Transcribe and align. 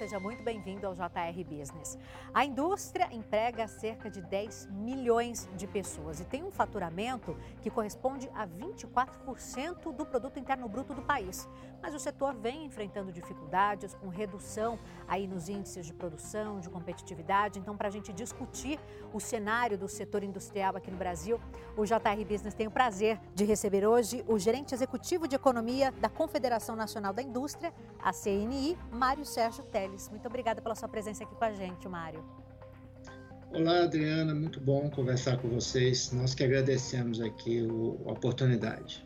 seja 0.00 0.18
muito 0.18 0.42
bem-vindo 0.42 0.86
ao 0.86 0.94
JR 0.94 1.44
Business. 1.46 1.98
A 2.32 2.42
indústria 2.42 3.06
emprega 3.12 3.68
cerca 3.68 4.08
de 4.08 4.22
10 4.22 4.70
milhões 4.70 5.46
de 5.54 5.66
pessoas 5.66 6.20
e 6.20 6.24
tem 6.24 6.42
um 6.42 6.50
faturamento 6.50 7.36
que 7.60 7.68
corresponde 7.68 8.26
a 8.34 8.46
24% 8.46 9.94
do 9.94 10.06
produto 10.06 10.38
interno 10.38 10.66
bruto 10.70 10.94
do 10.94 11.02
país. 11.02 11.46
Mas 11.82 11.94
o 11.94 11.98
setor 11.98 12.34
vem 12.34 12.66
enfrentando 12.66 13.10
dificuldades 13.12 13.94
com 13.94 14.08
redução 14.08 14.78
aí 15.08 15.26
nos 15.26 15.48
índices 15.48 15.86
de 15.86 15.94
produção, 15.94 16.60
de 16.60 16.68
competitividade. 16.68 17.58
Então, 17.58 17.76
para 17.76 17.88
a 17.88 17.90
gente 17.90 18.12
discutir 18.12 18.78
o 19.12 19.20
cenário 19.20 19.78
do 19.78 19.88
setor 19.88 20.22
industrial 20.22 20.76
aqui 20.76 20.90
no 20.90 20.96
Brasil, 20.96 21.40
o 21.76 21.84
JR 21.84 22.24
Business 22.28 22.54
tem 22.54 22.66
o 22.66 22.70
prazer 22.70 23.18
de 23.34 23.44
receber 23.44 23.86
hoje 23.86 24.24
o 24.28 24.38
gerente 24.38 24.74
executivo 24.74 25.26
de 25.26 25.36
economia 25.36 25.92
da 25.92 26.08
Confederação 26.08 26.76
Nacional 26.76 27.12
da 27.12 27.22
Indústria, 27.22 27.72
a 28.02 28.12
CNI, 28.12 28.76
Mário 28.92 29.24
Sérgio 29.24 29.64
Teles. 29.64 30.08
Muito 30.08 30.26
obrigada 30.26 30.60
pela 30.60 30.74
sua 30.74 30.88
presença 30.88 31.24
aqui 31.24 31.34
com 31.34 31.44
a 31.44 31.52
gente, 31.52 31.88
Mário. 31.88 32.22
Olá, 33.52 33.82
Adriana, 33.82 34.32
muito 34.32 34.60
bom 34.60 34.88
conversar 34.90 35.38
com 35.38 35.48
vocês. 35.48 36.12
Nós 36.12 36.34
que 36.34 36.44
agradecemos 36.44 37.20
aqui 37.20 37.66
a 38.06 38.12
oportunidade. 38.12 39.04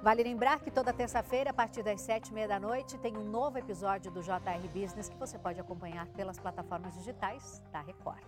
Vale 0.00 0.22
lembrar 0.22 0.60
que 0.60 0.70
toda 0.70 0.92
terça-feira, 0.92 1.50
a 1.50 1.52
partir 1.52 1.82
das 1.82 2.00
sete 2.00 2.28
e 2.28 2.32
meia 2.32 2.46
da 2.46 2.60
noite, 2.60 2.96
tem 2.98 3.16
um 3.16 3.24
novo 3.24 3.58
episódio 3.58 4.12
do 4.12 4.22
JR 4.22 4.68
Business 4.72 5.08
que 5.08 5.16
você 5.16 5.36
pode 5.36 5.58
acompanhar 5.58 6.06
pelas 6.10 6.38
plataformas 6.38 6.94
digitais 6.94 7.60
da 7.72 7.80
Record. 7.80 8.22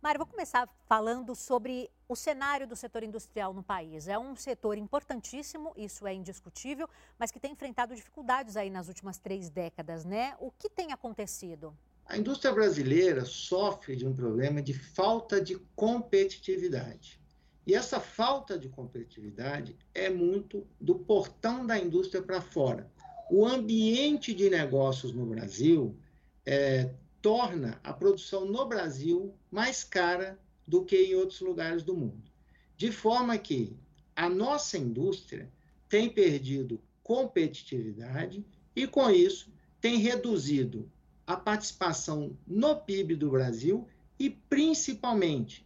Mário, 0.00 0.20
vou 0.20 0.26
começar 0.28 0.68
falando 0.86 1.34
sobre 1.34 1.90
o 2.08 2.14
cenário 2.14 2.68
do 2.68 2.76
setor 2.76 3.02
industrial 3.02 3.52
no 3.52 3.64
país. 3.64 4.06
É 4.06 4.16
um 4.16 4.36
setor 4.36 4.78
importantíssimo, 4.78 5.72
isso 5.76 6.06
é 6.06 6.14
indiscutível, 6.14 6.88
mas 7.18 7.32
que 7.32 7.40
tem 7.40 7.52
enfrentado 7.52 7.92
dificuldades 7.92 8.56
aí 8.56 8.70
nas 8.70 8.86
últimas 8.86 9.18
três 9.18 9.50
décadas, 9.50 10.04
né? 10.04 10.36
O 10.38 10.52
que 10.52 10.70
tem 10.70 10.92
acontecido? 10.92 11.76
A 12.06 12.16
indústria 12.16 12.52
brasileira 12.54 13.24
sofre 13.24 13.96
de 13.96 14.06
um 14.06 14.14
problema 14.14 14.62
de 14.62 14.72
falta 14.72 15.40
de 15.40 15.58
competitividade. 15.74 17.20
E 17.66 17.74
essa 17.74 17.98
falta 17.98 18.56
de 18.56 18.68
competitividade 18.68 19.76
é 19.92 20.08
muito 20.08 20.64
do 20.80 20.94
portão 20.94 21.66
da 21.66 21.76
indústria 21.76 22.22
para 22.22 22.40
fora. 22.40 22.88
O 23.28 23.44
ambiente 23.44 24.32
de 24.32 24.48
negócios 24.48 25.12
no 25.12 25.26
Brasil 25.26 25.98
é, 26.44 26.94
torna 27.20 27.80
a 27.82 27.92
produção 27.92 28.44
no 28.44 28.66
Brasil 28.66 29.34
mais 29.50 29.82
cara 29.82 30.38
do 30.64 30.84
que 30.84 30.96
em 30.96 31.16
outros 31.16 31.40
lugares 31.40 31.82
do 31.82 31.96
mundo. 31.96 32.30
De 32.76 32.92
forma 32.92 33.36
que 33.36 33.76
a 34.14 34.28
nossa 34.28 34.78
indústria 34.78 35.50
tem 35.88 36.08
perdido 36.08 36.80
competitividade 37.02 38.46
e, 38.76 38.86
com 38.86 39.10
isso, 39.10 39.52
tem 39.80 39.98
reduzido 39.98 40.88
a 41.26 41.36
participação 41.36 42.36
no 42.46 42.76
PIB 42.76 43.16
do 43.16 43.30
Brasil 43.30 43.88
e, 44.18 44.30
principalmente, 44.30 45.65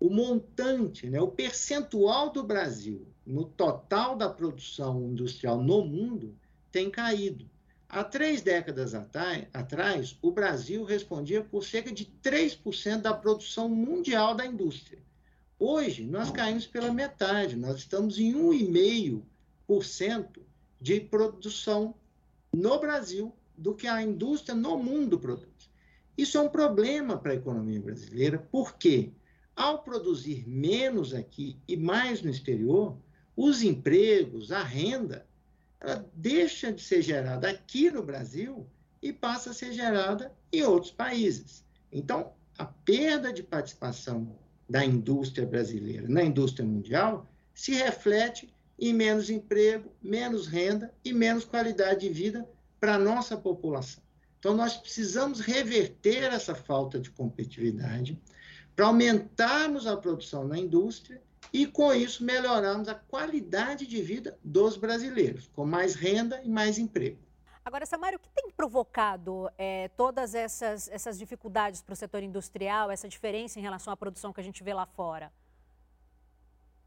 o 0.00 0.10
montante, 0.10 1.10
né, 1.10 1.20
o 1.20 1.28
percentual 1.28 2.30
do 2.30 2.42
Brasil 2.42 3.06
no 3.26 3.44
total 3.44 4.16
da 4.16 4.28
produção 4.28 5.10
industrial 5.10 5.62
no 5.62 5.84
mundo 5.84 6.36
tem 6.70 6.90
caído. 6.90 7.48
Há 7.88 8.04
três 8.04 8.42
décadas 8.42 8.94
atrás, 8.94 10.18
o 10.20 10.30
Brasil 10.30 10.84
respondia 10.84 11.42
por 11.42 11.64
cerca 11.64 11.90
de 11.90 12.04
3% 12.22 13.00
da 13.00 13.14
produção 13.14 13.66
mundial 13.68 14.34
da 14.34 14.44
indústria. 14.44 14.98
Hoje, 15.58 16.04
nós 16.04 16.30
caímos 16.30 16.66
pela 16.66 16.92
metade, 16.92 17.56
nós 17.56 17.78
estamos 17.78 18.18
em 18.18 18.34
1,5% 18.34 20.42
de 20.80 21.00
produção 21.00 21.94
no 22.52 22.78
Brasil 22.78 23.34
do 23.56 23.74
que 23.74 23.88
a 23.88 24.02
indústria 24.02 24.54
no 24.54 24.78
mundo 24.78 25.18
produz. 25.18 25.48
Isso 26.16 26.38
é 26.38 26.40
um 26.40 26.48
problema 26.48 27.16
para 27.16 27.32
a 27.32 27.36
economia 27.36 27.80
brasileira, 27.80 28.38
porque 28.50 29.12
ao 29.58 29.80
produzir 29.82 30.48
menos 30.48 31.12
aqui 31.12 31.56
e 31.66 31.76
mais 31.76 32.22
no 32.22 32.30
exterior, 32.30 32.96
os 33.36 33.60
empregos, 33.60 34.52
a 34.52 34.62
renda, 34.62 35.26
ela 35.80 36.08
deixa 36.14 36.72
de 36.72 36.80
ser 36.80 37.02
gerada 37.02 37.50
aqui 37.50 37.90
no 37.90 38.04
Brasil 38.04 38.64
e 39.02 39.12
passa 39.12 39.50
a 39.50 39.54
ser 39.54 39.72
gerada 39.72 40.32
em 40.52 40.62
outros 40.62 40.92
países. 40.92 41.64
Então, 41.90 42.32
a 42.56 42.64
perda 42.64 43.32
de 43.32 43.42
participação 43.42 44.38
da 44.70 44.84
indústria 44.84 45.44
brasileira 45.44 46.08
na 46.08 46.22
indústria 46.22 46.64
mundial 46.64 47.28
se 47.52 47.72
reflete 47.72 48.48
em 48.78 48.92
menos 48.92 49.28
emprego, 49.28 49.90
menos 50.00 50.46
renda 50.46 50.94
e 51.04 51.12
menos 51.12 51.44
qualidade 51.44 52.06
de 52.06 52.10
vida 52.10 52.48
para 52.78 52.94
a 52.94 52.98
nossa 52.98 53.36
população. 53.36 54.04
Então, 54.38 54.54
nós 54.54 54.76
precisamos 54.76 55.40
reverter 55.40 56.32
essa 56.32 56.54
falta 56.54 57.00
de 57.00 57.10
competitividade 57.10 58.16
para 58.78 58.86
aumentarmos 58.86 59.88
a 59.88 59.96
produção 59.96 60.46
na 60.46 60.56
indústria 60.56 61.20
e, 61.52 61.66
com 61.66 61.92
isso, 61.92 62.22
melhorarmos 62.22 62.86
a 62.86 62.94
qualidade 62.94 63.84
de 63.84 64.00
vida 64.00 64.38
dos 64.44 64.76
brasileiros, 64.76 65.48
com 65.48 65.66
mais 65.66 65.96
renda 65.96 66.40
e 66.44 66.48
mais 66.48 66.78
emprego. 66.78 67.18
Agora, 67.64 67.84
Samário, 67.84 68.18
o 68.18 68.20
que 68.20 68.30
tem 68.30 68.48
provocado 68.52 69.50
é, 69.58 69.88
todas 69.96 70.32
essas, 70.32 70.86
essas 70.90 71.18
dificuldades 71.18 71.82
para 71.82 71.92
o 71.92 71.96
setor 71.96 72.22
industrial, 72.22 72.88
essa 72.88 73.08
diferença 73.08 73.58
em 73.58 73.62
relação 73.62 73.92
à 73.92 73.96
produção 73.96 74.32
que 74.32 74.40
a 74.40 74.44
gente 74.44 74.62
vê 74.62 74.72
lá 74.72 74.86
fora? 74.86 75.32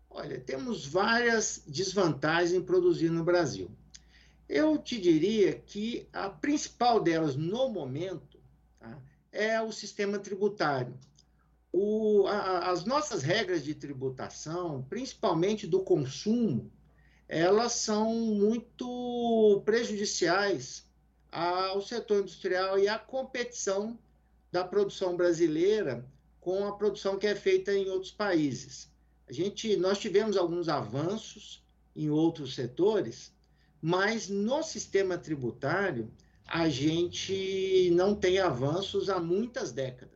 Olha, 0.09 0.39
temos 0.39 0.87
várias 0.87 1.61
desvantagens 1.67 2.53
em 2.53 2.63
produzir 2.63 3.09
no 3.09 3.25
Brasil. 3.25 3.69
Eu 4.47 4.77
te 4.77 4.97
diria 4.97 5.55
que 5.55 6.07
a 6.13 6.29
principal 6.29 7.01
delas 7.01 7.35
no 7.35 7.67
momento 7.67 8.39
tá, 8.79 8.97
é 9.29 9.61
o 9.61 9.73
sistema 9.73 10.17
tributário 10.17 10.97
o, 11.71 12.27
a, 12.27 12.69
as 12.71 12.85
nossas 12.85 13.23
regras 13.23 13.63
de 13.63 13.73
tributação, 13.73 14.85
principalmente 14.89 15.65
do 15.65 15.81
consumo, 15.81 16.71
elas 17.27 17.73
são 17.73 18.13
muito 18.13 19.61
prejudiciais 19.63 20.85
ao 21.31 21.81
setor 21.81 22.21
industrial 22.21 22.77
e 22.77 22.89
à 22.89 22.99
competição 22.99 23.97
da 24.51 24.65
produção 24.65 25.15
brasileira 25.15 26.05
com 26.41 26.67
a 26.67 26.73
produção 26.73 27.17
que 27.17 27.27
é 27.27 27.35
feita 27.35 27.73
em 27.73 27.89
outros 27.89 28.11
países. 28.11 28.91
A 29.29 29.31
gente, 29.31 29.77
nós 29.77 29.97
tivemos 29.97 30.35
alguns 30.35 30.67
avanços 30.67 31.63
em 31.95 32.09
outros 32.09 32.53
setores, 32.53 33.33
mas 33.81 34.27
no 34.27 34.61
sistema 34.61 35.17
tributário 35.17 36.11
a 36.45 36.67
gente 36.67 37.89
não 37.93 38.13
tem 38.13 38.39
avanços 38.39 39.09
há 39.09 39.21
muitas 39.21 39.71
décadas. 39.71 40.10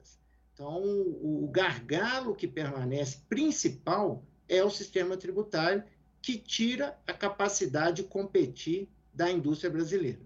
Então, 0.56 0.82
o 0.82 1.50
gargalo 1.52 2.34
que 2.34 2.48
permanece 2.48 3.18
principal 3.28 4.24
é 4.48 4.64
o 4.64 4.70
sistema 4.70 5.18
tributário, 5.18 5.84
que 6.22 6.38
tira 6.38 6.98
a 7.06 7.12
capacidade 7.12 7.98
de 7.98 8.04
competir 8.08 8.88
da 9.14 9.30
indústria 9.30 9.70
brasileira. 9.70 10.20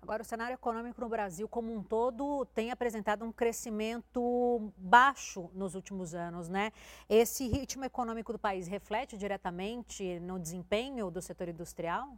Agora, 0.00 0.22
o 0.22 0.24
cenário 0.24 0.54
econômico 0.54 0.98
no 0.98 1.10
Brasil 1.10 1.46
como 1.46 1.74
um 1.74 1.82
todo 1.82 2.46
tem 2.54 2.70
apresentado 2.70 3.22
um 3.22 3.30
crescimento 3.30 4.72
baixo 4.78 5.50
nos 5.52 5.74
últimos 5.74 6.14
anos, 6.14 6.48
né? 6.48 6.72
Esse 7.06 7.46
ritmo 7.46 7.84
econômico 7.84 8.32
do 8.32 8.38
país 8.38 8.66
reflete 8.66 9.18
diretamente 9.18 10.18
no 10.20 10.38
desempenho 10.38 11.10
do 11.10 11.20
setor 11.20 11.48
industrial? 11.48 12.16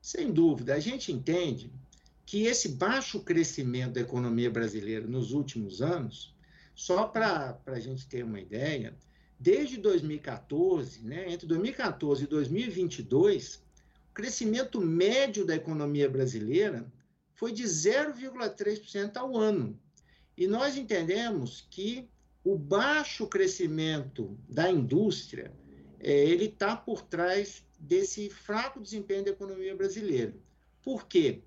Sem 0.00 0.32
dúvida. 0.32 0.74
A 0.74 0.80
gente 0.80 1.12
entende 1.12 1.70
que 2.30 2.44
esse 2.44 2.68
baixo 2.68 3.18
crescimento 3.24 3.94
da 3.94 4.02
economia 4.02 4.48
brasileira 4.48 5.04
nos 5.04 5.32
últimos 5.32 5.82
anos, 5.82 6.32
só 6.76 7.08
para 7.08 7.60
a 7.66 7.80
gente 7.80 8.06
ter 8.06 8.24
uma 8.24 8.38
ideia, 8.38 8.96
desde 9.36 9.76
2014, 9.78 11.02
né, 11.02 11.28
entre 11.28 11.44
2014 11.48 12.22
e 12.22 12.26
2022, 12.28 13.56
o 13.56 14.14
crescimento 14.14 14.80
médio 14.80 15.44
da 15.44 15.56
economia 15.56 16.08
brasileira 16.08 16.86
foi 17.34 17.50
de 17.50 17.64
0,3% 17.64 19.16
ao 19.16 19.36
ano. 19.36 19.76
E 20.36 20.46
nós 20.46 20.76
entendemos 20.76 21.66
que 21.68 22.08
o 22.44 22.56
baixo 22.56 23.26
crescimento 23.26 24.38
da 24.48 24.70
indústria 24.70 25.52
é, 25.98 26.12
ele 26.12 26.44
está 26.44 26.76
por 26.76 27.02
trás 27.02 27.66
desse 27.76 28.30
fraco 28.30 28.80
desempenho 28.80 29.24
da 29.24 29.32
economia 29.32 29.74
brasileira. 29.74 30.32
Por 30.80 31.08
quê? 31.08 31.42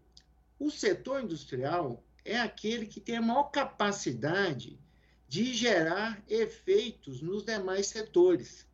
O 0.65 0.71
setor 0.71 1.21
industrial 1.21 2.01
é 2.24 2.39
aquele 2.39 2.86
que 2.86 3.01
tem 3.01 3.18
a 3.18 3.21
maior 3.21 3.51
capacidade 3.51 4.80
de 5.27 5.54
gerar 5.54 6.24
efeitos 6.25 7.21
nos 7.21 7.44
demais 7.44 7.88
setores. 7.88 8.65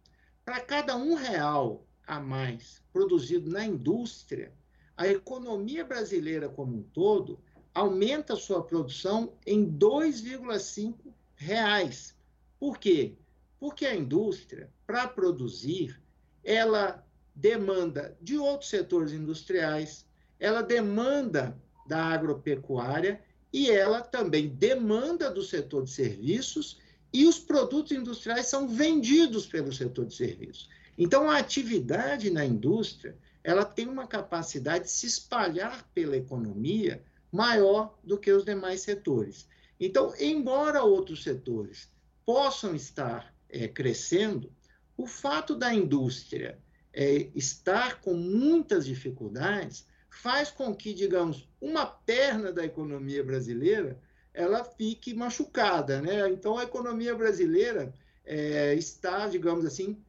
Para 0.45 0.61
cada 0.61 0.95
um 0.95 1.15
real 1.15 1.83
a 2.05 2.19
mais 2.19 2.79
produzido 2.93 3.49
na 3.49 3.65
indústria, 3.65 4.53
a 4.95 5.07
economia 5.07 5.83
brasileira 5.83 6.47
como 6.47 6.77
um 6.77 6.83
todo 6.83 7.39
aumenta 7.73 8.35
sua 8.35 8.63
produção 8.63 9.33
em 9.43 9.65
2,5 9.65 10.93
reais. 11.37 12.15
Por 12.59 12.77
quê? 12.77 13.17
Porque 13.59 13.87
a 13.87 13.95
indústria, 13.95 14.71
para 14.85 15.07
produzir, 15.07 15.99
ela 16.43 17.03
demanda 17.33 18.15
de 18.21 18.37
outros 18.37 18.69
setores 18.69 19.11
industriais, 19.11 20.05
ela 20.39 20.61
demanda 20.61 21.59
da 21.89 22.05
agropecuária 22.05 23.19
e 23.51 23.69
ela 23.71 23.99
também 23.99 24.47
demanda 24.47 25.31
do 25.31 25.41
setor 25.41 25.83
de 25.83 25.89
serviços 25.89 26.79
e 27.11 27.25
os 27.25 27.39
produtos 27.39 27.91
industriais 27.91 28.45
são 28.45 28.67
vendidos 28.67 29.47
pelo 29.47 29.73
setor 29.73 30.05
de 30.05 30.13
serviços. 30.13 30.69
Então, 30.95 31.29
a 31.29 31.39
atividade 31.39 32.29
na 32.29 32.45
indústria 32.45 33.17
ela 33.43 33.65
tem 33.65 33.87
uma 33.87 34.05
capacidade 34.05 34.83
de 34.83 34.91
se 34.91 35.07
espalhar 35.07 35.89
pela 35.95 36.15
economia 36.15 37.03
maior 37.31 37.97
do 38.03 38.17
que 38.17 38.31
os 38.31 38.45
demais 38.45 38.81
setores. 38.81 39.47
Então, 39.79 40.13
embora 40.19 40.83
outros 40.83 41.23
setores 41.23 41.89
possam 42.23 42.75
estar 42.75 43.33
é, 43.49 43.67
crescendo, 43.67 44.51
o 44.95 45.07
fato 45.07 45.55
da 45.55 45.73
indústria 45.73 46.59
é, 46.93 47.29
estar 47.33 48.01
com 48.01 48.13
muitas 48.13 48.85
dificuldades 48.85 49.85
faz 50.09 50.49
com 50.49 50.75
que, 50.75 50.93
digamos, 50.93 51.47
uma 51.61 51.85
perna 51.85 52.51
da 52.51 52.65
economia 52.65 53.23
brasileira 53.23 53.99
ela 54.33 54.63
fique 54.63 55.13
machucada, 55.13 56.01
né? 56.01 56.29
Então 56.29 56.57
a 56.57 56.63
economia 56.63 57.15
brasileira 57.15 57.93
é, 58.23 58.73
está, 58.75 59.27
digamos 59.27 59.65
assim, 59.65 60.01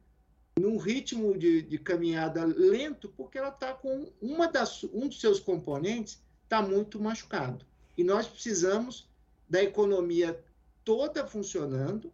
num 0.57 0.77
ritmo 0.77 1.37
de, 1.37 1.61
de 1.61 1.77
caminhada 1.77 2.45
lento, 2.45 3.09
porque 3.17 3.37
ela 3.37 3.49
está 3.49 3.73
com 3.73 4.11
uma 4.21 4.47
das, 4.47 4.83
um 4.85 5.07
dos 5.07 5.19
seus 5.19 5.39
componentes 5.39 6.21
está 6.43 6.61
muito 6.61 6.99
machucado. 6.99 7.65
E 7.97 8.03
nós 8.03 8.27
precisamos 8.27 9.09
da 9.49 9.63
economia 9.63 10.39
toda 10.83 11.25
funcionando 11.25 12.11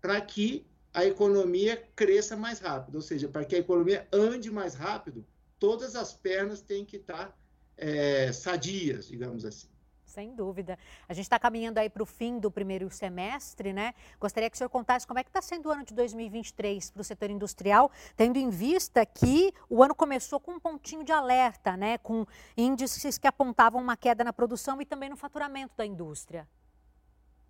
para 0.00 0.20
que 0.20 0.66
a 0.92 1.04
economia 1.04 1.82
cresça 1.94 2.36
mais 2.36 2.58
rápido, 2.58 2.96
ou 2.96 3.02
seja, 3.02 3.28
para 3.28 3.44
que 3.44 3.54
a 3.54 3.58
economia 3.58 4.06
ande 4.12 4.50
mais 4.50 4.74
rápido, 4.74 5.24
todas 5.58 5.94
as 5.96 6.12
pernas 6.12 6.60
têm 6.60 6.84
que 6.84 6.96
estar 6.96 7.36
é, 7.76 8.32
sadias, 8.32 9.08
digamos 9.08 9.44
assim. 9.44 9.68
Sem 10.08 10.34
dúvida. 10.34 10.78
A 11.06 11.12
gente 11.12 11.26
está 11.26 11.38
caminhando 11.38 11.78
aí 11.78 11.90
para 11.90 12.02
o 12.02 12.06
fim 12.06 12.38
do 12.38 12.50
primeiro 12.50 12.90
semestre, 12.90 13.74
né? 13.74 13.92
Gostaria 14.18 14.48
que 14.48 14.56
o 14.56 14.58
senhor 14.58 14.70
contasse 14.70 15.06
como 15.06 15.20
é 15.20 15.22
que 15.22 15.28
está 15.28 15.42
sendo 15.42 15.66
o 15.66 15.70
ano 15.70 15.84
de 15.84 15.92
2023 15.92 16.90
para 16.90 17.00
o 17.02 17.04
setor 17.04 17.30
industrial, 17.30 17.92
tendo 18.16 18.38
em 18.38 18.48
vista 18.48 19.04
que 19.04 19.52
o 19.68 19.82
ano 19.82 19.94
começou 19.94 20.40
com 20.40 20.52
um 20.52 20.58
pontinho 20.58 21.04
de 21.04 21.12
alerta, 21.12 21.76
né? 21.76 21.98
Com 21.98 22.26
índices 22.56 23.18
que 23.18 23.26
apontavam 23.26 23.82
uma 23.82 23.98
queda 23.98 24.24
na 24.24 24.32
produção 24.32 24.80
e 24.80 24.86
também 24.86 25.10
no 25.10 25.16
faturamento 25.16 25.74
da 25.76 25.84
indústria. 25.84 26.48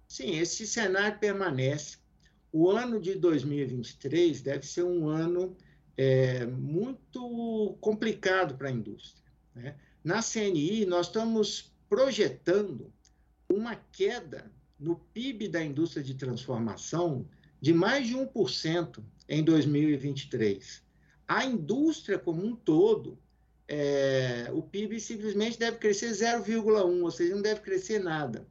Sim, 0.09 0.37
esse 0.37 0.67
cenário 0.67 1.19
permanece. 1.19 1.99
O 2.53 2.69
ano 2.71 2.99
de 2.99 3.15
2023 3.15 4.43
deve 4.43 4.67
ser 4.67 4.83
um 4.83 5.07
ano 5.09 5.57
é, 5.99 6.47
muito 6.47 7.77
complicado 7.81 8.56
para 8.56 8.69
a 8.69 8.73
indústria. 8.73 9.27
Né? 9.53 9.75
Na 10.05 10.23
CNI, 10.23 10.87
nós 10.87 11.06
estamos 11.06 11.75
projetando 11.89 12.93
uma 13.49 13.75
queda 13.75 14.49
no 14.79 14.95
PIB 15.12 15.49
da 15.49 15.62
indústria 15.62 16.05
de 16.05 16.15
transformação 16.15 17.27
de 17.61 17.75
mais 17.75 18.06
de 18.06 18.15
1% 18.15 19.03
em 19.29 19.43
2023. 19.43 20.85
A 21.27 21.45
indústria 21.45 22.17
como 22.17 22.47
um 22.47 22.55
todo, 22.55 23.19
é, 23.67 24.49
o 24.53 24.62
PIB 24.62 25.00
simplesmente 25.00 25.59
deve 25.59 25.79
crescer 25.79 26.12
0,1, 26.12 27.03
ou 27.03 27.11
seja, 27.11 27.35
não 27.35 27.43
deve 27.43 27.61
crescer 27.61 27.99
nada. 27.99 28.47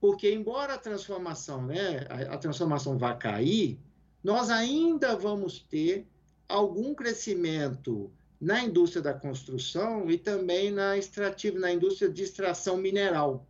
Porque, 0.00 0.32
embora 0.32 0.74
a 0.74 0.78
transformação, 0.78 1.66
né, 1.66 2.06
a, 2.08 2.34
a 2.34 2.38
transformação 2.38 2.96
vá 2.96 3.14
cair, 3.14 3.78
nós 4.24 4.48
ainda 4.48 5.14
vamos 5.14 5.58
ter 5.58 6.06
algum 6.48 6.94
crescimento 6.94 8.10
na 8.40 8.62
indústria 8.62 9.02
da 9.02 9.12
construção 9.12 10.10
e 10.10 10.16
também 10.16 10.70
na 10.70 10.96
extrativa, 10.96 11.58
na 11.58 11.72
indústria 11.72 12.08
de 12.08 12.22
extração 12.22 12.76
mineral. 12.76 13.46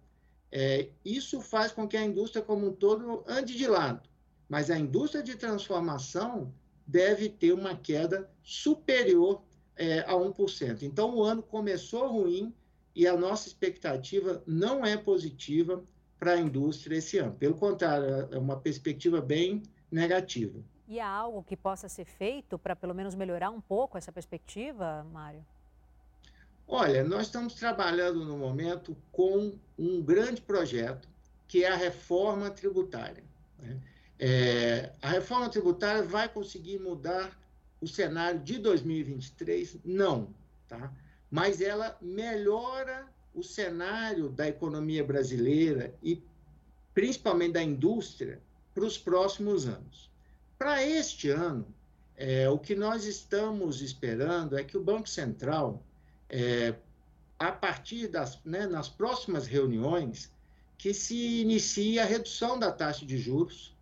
É, 0.51 0.89
isso 1.05 1.41
faz 1.41 1.73
com 1.73 1.87
que 1.87 1.97
a 1.97 2.05
indústria 2.05 2.43
como 2.43 2.67
um 2.67 2.73
todo 2.73 3.23
ande 3.27 3.57
de 3.57 3.67
lado, 3.67 4.09
mas 4.49 4.71
a 4.71 4.79
indústria 4.79 5.23
de 5.23 5.37
transformação 5.37 6.53
deve 6.87 7.29
ter 7.29 7.53
uma 7.53 7.77
queda 7.77 8.31
superior 8.43 9.43
é, 9.77 10.01
a 10.01 10.15
1%. 10.15 10.83
Então, 10.83 11.15
o 11.15 11.23
ano 11.23 11.43
começou 11.43 12.09
ruim 12.09 12.53
e 12.95 13.07
a 13.07 13.17
nossa 13.17 13.47
expectativa 13.47 14.43
não 14.47 14.85
é 14.85 14.97
positiva 14.97 15.85
para 16.19 16.33
a 16.33 16.41
indústria 16.41 16.97
esse 16.97 17.19
ano. 17.19 17.35
Pelo 17.35 17.55
contrário, 17.55 18.29
é 18.33 18.39
uma 18.39 18.59
perspectiva 18.59 19.21
bem 19.21 19.63
negativa. 19.93 20.59
E 20.89 20.99
há 20.99 21.07
algo 21.07 21.43
que 21.43 21.55
possa 21.55 21.87
ser 21.87 22.07
feito 22.07 22.59
para 22.59 22.75
pelo 22.75 22.95
menos 22.95 23.15
melhorar 23.15 23.51
um 23.51 23.61
pouco 23.61 23.99
essa 23.99 24.11
perspectiva, 24.11 25.07
Mário? 25.13 25.45
Olha, 26.67 27.05
nós 27.05 27.27
estamos 27.27 27.55
trabalhando 27.55 28.25
no 28.25 28.39
momento 28.39 28.97
com 29.13 29.53
um 29.79 30.03
grande 30.03 30.41
projeto 30.41 31.07
que 31.47 31.63
é 31.63 31.71
a 31.71 31.77
reforma 31.77 32.51
tributária. 32.51 33.23
Né? 33.59 33.79
É, 34.19 34.93
a 35.03 35.11
reforma 35.11 35.51
tributária 35.51 36.03
vai 36.03 36.27
conseguir 36.27 36.79
mudar 36.79 37.39
o 37.83 37.87
cenário 37.87 38.41
de 38.41 38.59
2023? 38.59 39.77
Não, 39.85 40.35
tá? 40.67 40.91
mas 41.31 41.61
ela 41.61 41.99
melhora 42.01 43.07
o 43.35 43.43
cenário 43.43 44.31
da 44.31 44.49
economia 44.49 45.05
brasileira 45.05 45.95
e 46.03 46.23
principalmente 46.95 47.53
da 47.53 47.63
indústria 47.63 48.41
para 48.75 48.85
os 48.85 48.97
próximos 48.97 49.67
anos. 49.67 50.08
Para 50.59 50.85
este 50.85 51.31
ano, 51.31 51.73
é, 52.17 52.49
o 52.51 52.59
que 52.59 52.75
nós 52.75 53.05
estamos 53.05 53.81
esperando 53.81 54.59
é 54.59 54.65
que 54.65 54.77
o 54.77 54.83
Banco 54.83 55.09
Central, 55.09 55.87
é, 56.29 56.75
a 57.39 57.53
partir 57.53 58.09
das 58.09 58.43
né, 58.45 58.67
nas 58.67 58.89
próximas 58.89 59.47
reuniões, 59.47 60.33
que 60.77 60.93
se 60.93 61.43
inicie 61.43 62.01
a 62.01 62.05
redução 62.05 62.59
da 62.59 62.73
taxa 62.73 63.07
de 63.07 63.17
juros 63.19 63.77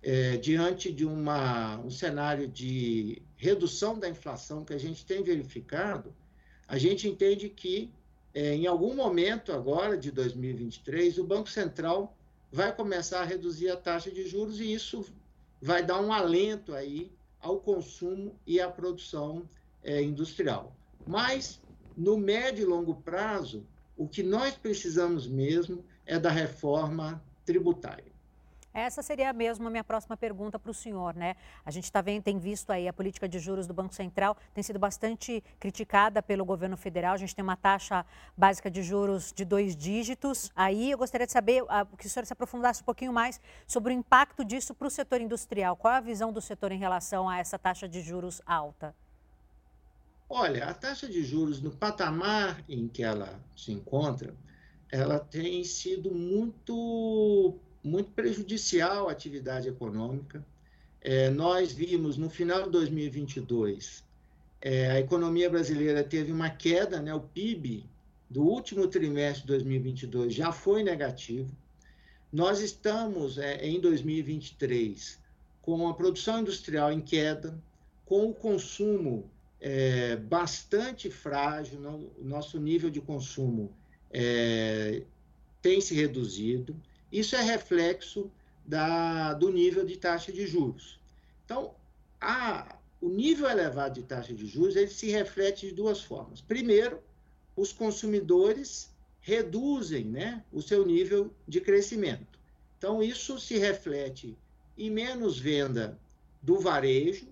é, 0.00 0.36
diante 0.36 0.92
de 0.92 1.04
uma, 1.04 1.80
um 1.80 1.90
cenário 1.90 2.46
de 2.46 3.20
redução 3.36 3.98
da 3.98 4.08
inflação 4.08 4.64
que 4.64 4.72
a 4.72 4.78
gente 4.78 5.04
tem 5.04 5.20
verificado, 5.20 6.14
a 6.68 6.78
gente 6.78 7.08
entende 7.08 7.48
que 7.48 7.90
é, 8.32 8.54
em 8.54 8.68
algum 8.68 8.94
momento 8.94 9.52
agora 9.52 9.98
de 9.98 10.12
2023 10.12 11.18
o 11.18 11.24
Banco 11.24 11.50
Central 11.50 12.16
vai 12.52 12.72
começar 12.72 13.22
a 13.22 13.24
reduzir 13.24 13.68
a 13.68 13.76
taxa 13.76 14.12
de 14.12 14.28
juros 14.28 14.60
e 14.60 14.72
isso 14.72 15.04
vai 15.64 15.82
dar 15.82 15.98
um 15.98 16.12
alento 16.12 16.74
aí 16.74 17.10
ao 17.40 17.58
consumo 17.58 18.38
e 18.46 18.60
à 18.60 18.68
produção 18.70 19.48
é, 19.82 20.02
industrial. 20.02 20.76
Mas, 21.06 21.58
no 21.96 22.18
médio 22.18 22.64
e 22.64 22.66
longo 22.66 22.96
prazo, 22.96 23.66
o 23.96 24.06
que 24.06 24.22
nós 24.22 24.54
precisamos 24.54 25.26
mesmo 25.26 25.82
é 26.04 26.18
da 26.18 26.30
reforma 26.30 27.24
tributária. 27.46 28.12
Essa 28.74 29.02
seria 29.02 29.32
mesmo 29.32 29.68
a 29.68 29.70
minha 29.70 29.84
próxima 29.84 30.16
pergunta 30.16 30.58
para 30.58 30.68
o 30.68 30.74
senhor, 30.74 31.14
né? 31.14 31.36
A 31.64 31.70
gente 31.70 31.90
tá 31.92 32.02
vendo, 32.02 32.24
tem 32.24 32.40
visto 32.40 32.70
aí 32.72 32.88
a 32.88 32.92
política 32.92 33.28
de 33.28 33.38
juros 33.38 33.68
do 33.68 33.72
Banco 33.72 33.94
Central 33.94 34.36
tem 34.52 34.64
sido 34.64 34.80
bastante 34.80 35.44
criticada 35.60 36.20
pelo 36.20 36.44
governo 36.44 36.76
federal. 36.76 37.14
A 37.14 37.16
gente 37.16 37.36
tem 37.36 37.42
uma 37.44 37.56
taxa 37.56 38.04
básica 38.36 38.68
de 38.68 38.82
juros 38.82 39.32
de 39.32 39.44
dois 39.44 39.76
dígitos. 39.76 40.50
Aí 40.56 40.90
eu 40.90 40.98
gostaria 40.98 41.24
de 41.24 41.32
saber 41.32 41.62
uh, 41.62 41.96
que 41.96 42.06
o 42.06 42.10
senhor 42.10 42.26
se 42.26 42.32
aprofundasse 42.32 42.82
um 42.82 42.84
pouquinho 42.84 43.12
mais 43.12 43.40
sobre 43.64 43.94
o 43.94 43.96
impacto 43.96 44.44
disso 44.44 44.74
para 44.74 44.88
o 44.88 44.90
setor 44.90 45.20
industrial. 45.20 45.76
Qual 45.76 45.94
é 45.94 45.98
a 45.98 46.00
visão 46.00 46.32
do 46.32 46.40
setor 46.40 46.72
em 46.72 46.78
relação 46.78 47.28
a 47.28 47.38
essa 47.38 47.56
taxa 47.56 47.88
de 47.88 48.00
juros 48.00 48.42
alta? 48.44 48.92
Olha, 50.28 50.64
a 50.66 50.74
taxa 50.74 51.08
de 51.08 51.22
juros 51.22 51.62
no 51.62 51.70
patamar 51.70 52.64
em 52.68 52.88
que 52.88 53.04
ela 53.04 53.38
se 53.56 53.70
encontra, 53.70 54.34
ela 54.90 55.20
tem 55.20 55.62
sido 55.62 56.12
muito 56.12 57.54
muito 57.84 58.10
prejudicial 58.12 59.08
à 59.08 59.12
atividade 59.12 59.68
econômica. 59.68 60.44
É, 61.00 61.28
nós 61.30 61.70
vimos 61.70 62.16
no 62.16 62.30
final 62.30 62.62
de 62.64 62.70
2022 62.70 64.02
é, 64.64 64.90
a 64.92 64.98
economia 64.98 65.50
brasileira 65.50 66.02
teve 66.02 66.32
uma 66.32 66.48
queda, 66.48 66.98
né, 66.98 67.14
o 67.14 67.20
PIB 67.20 67.84
do 68.30 68.42
último 68.42 68.88
trimestre 68.88 69.42
de 69.42 69.48
2022 69.48 70.32
já 70.32 70.50
foi 70.52 70.82
negativo. 70.82 71.54
Nós 72.32 72.60
estamos 72.60 73.36
é, 73.36 73.62
em 73.62 73.78
2023 73.78 75.20
com 75.60 75.86
a 75.86 75.92
produção 75.92 76.40
industrial 76.40 76.90
em 76.90 77.02
queda, 77.02 77.54
com 78.06 78.30
o 78.30 78.34
consumo 78.34 79.30
é, 79.60 80.16
bastante 80.16 81.10
frágil, 81.10 81.78
o 82.18 82.24
nosso 82.24 82.58
nível 82.58 82.88
de 82.88 83.02
consumo 83.02 83.70
é, 84.10 85.02
tem 85.60 85.78
se 85.82 85.94
reduzido. 85.94 86.74
Isso 87.14 87.36
é 87.36 87.42
reflexo 87.42 88.28
da, 88.66 89.34
do 89.34 89.48
nível 89.48 89.84
de 89.84 89.96
taxa 89.96 90.32
de 90.32 90.48
juros. 90.48 90.98
Então, 91.44 91.72
a, 92.20 92.76
o 93.00 93.08
nível 93.08 93.48
elevado 93.48 94.00
de 94.00 94.02
taxa 94.02 94.34
de 94.34 94.44
juros 94.48 94.74
ele 94.74 94.88
se 94.88 95.10
reflete 95.10 95.68
de 95.68 95.74
duas 95.74 96.00
formas. 96.00 96.40
Primeiro, 96.40 97.00
os 97.54 97.72
consumidores 97.72 98.90
reduzem 99.20 100.06
né, 100.06 100.42
o 100.52 100.60
seu 100.60 100.84
nível 100.84 101.32
de 101.46 101.60
crescimento. 101.60 102.36
Então, 102.76 103.00
isso 103.00 103.38
se 103.38 103.58
reflete 103.58 104.36
em 104.76 104.90
menos 104.90 105.38
venda 105.38 105.96
do 106.42 106.58
varejo 106.58 107.28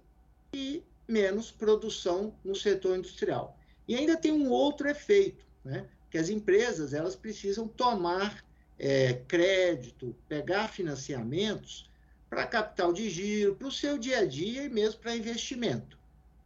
e 0.54 0.80
menos 1.08 1.50
produção 1.50 2.32
no 2.44 2.54
setor 2.54 2.98
industrial. 2.98 3.58
E 3.88 3.96
ainda 3.96 4.16
tem 4.16 4.30
um 4.30 4.48
outro 4.48 4.88
efeito, 4.88 5.44
né, 5.64 5.88
que 6.08 6.18
as 6.18 6.28
empresas 6.28 6.94
elas 6.94 7.16
precisam 7.16 7.66
tomar 7.66 8.44
é, 8.78 9.14
crédito, 9.28 10.14
pegar 10.28 10.68
financiamentos 10.68 11.90
para 12.28 12.46
capital 12.46 12.92
de 12.92 13.10
giro, 13.10 13.54
para 13.54 13.68
o 13.68 13.72
seu 13.72 13.98
dia 13.98 14.20
a 14.20 14.24
dia 14.24 14.64
e 14.64 14.68
mesmo 14.68 15.00
para 15.00 15.16
investimento. 15.16 15.98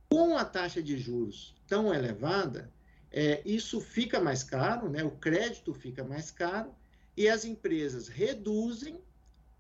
Com 0.09 0.37
a 0.37 0.45
taxa 0.45 0.83
de 0.83 0.99
juros 0.99 1.55
tão 1.67 1.93
elevada, 1.95 2.71
é, 3.11 3.41
isso 3.45 3.81
fica 3.81 4.21
mais 4.21 4.43
caro, 4.43 4.89
né? 4.89 5.03
o 5.05 5.11
crédito 5.11 5.73
fica 5.73 6.05
mais 6.05 6.31
caro 6.31 6.75
e 7.17 7.29
as 7.29 7.45
empresas 7.45 8.09
reduzem 8.09 9.01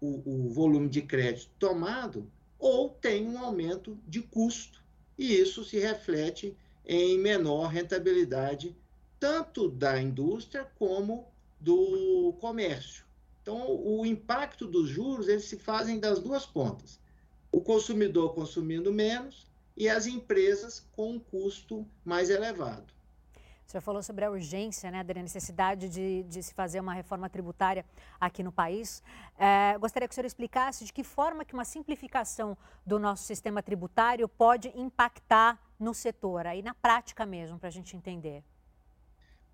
o, 0.00 0.46
o 0.46 0.49
volume 0.50 0.88
de 0.88 1.02
crédito 1.02 1.50
tomado 1.58 2.30
ou 2.58 2.90
tem 2.90 3.26
um 3.26 3.38
aumento 3.38 3.99
de 4.06 4.20
custo. 4.20 4.82
E 5.18 5.35
isso 5.35 5.64
se 5.64 5.78
reflete 5.78 6.56
em 6.85 7.18
menor 7.18 7.68
rentabilidade, 7.68 8.76
tanto 9.18 9.68
da 9.68 10.00
indústria 10.00 10.66
como 10.78 11.26
do 11.60 12.34
comércio. 12.40 13.04
Então, 13.42 13.80
o 13.84 14.04
impacto 14.04 14.66
dos 14.66 14.88
juros, 14.88 15.28
eles 15.28 15.44
se 15.44 15.56
fazem 15.56 16.00
das 16.00 16.18
duas 16.18 16.44
pontas. 16.44 16.98
O 17.52 17.60
consumidor 17.60 18.34
consumindo 18.34 18.92
menos 18.92 19.46
e 19.76 19.88
as 19.88 20.06
empresas 20.06 20.80
com 20.92 21.12
um 21.12 21.18
custo 21.18 21.86
mais 22.04 22.28
elevado. 22.28 22.96
O 23.66 23.70
senhor 23.70 23.82
falou 23.82 24.02
sobre 24.02 24.25
a 24.25 24.30
urgência, 24.30 24.90
né, 24.92 25.02
da 25.02 25.14
necessidade 25.14 25.88
de, 25.88 26.22
de 26.22 26.42
se 26.42 26.54
fazer 26.54 26.78
uma 26.78 26.94
reforma 26.94 27.28
tributária 27.28 27.84
aqui 28.20 28.42
no 28.42 28.52
país. 28.52 29.02
É, 29.36 29.76
gostaria 29.78 30.06
que 30.06 30.12
o 30.12 30.14
senhor 30.14 30.26
explicasse 30.26 30.84
de 30.84 30.92
que 30.92 31.02
forma 31.02 31.44
que 31.44 31.52
uma 31.52 31.64
simplificação 31.64 32.56
do 32.86 32.96
nosso 32.98 33.25
sistema 33.25 33.60
tributário 33.60 34.28
pode 34.28 34.72
impactar 34.76 35.60
no 35.80 35.92
setor, 35.92 36.46
aí 36.46 36.62
na 36.62 36.75
prática 36.75 37.26
mesmo, 37.26 37.58
para 37.58 37.68
a 37.68 37.72
gente 37.72 37.96
entender. 37.96 38.44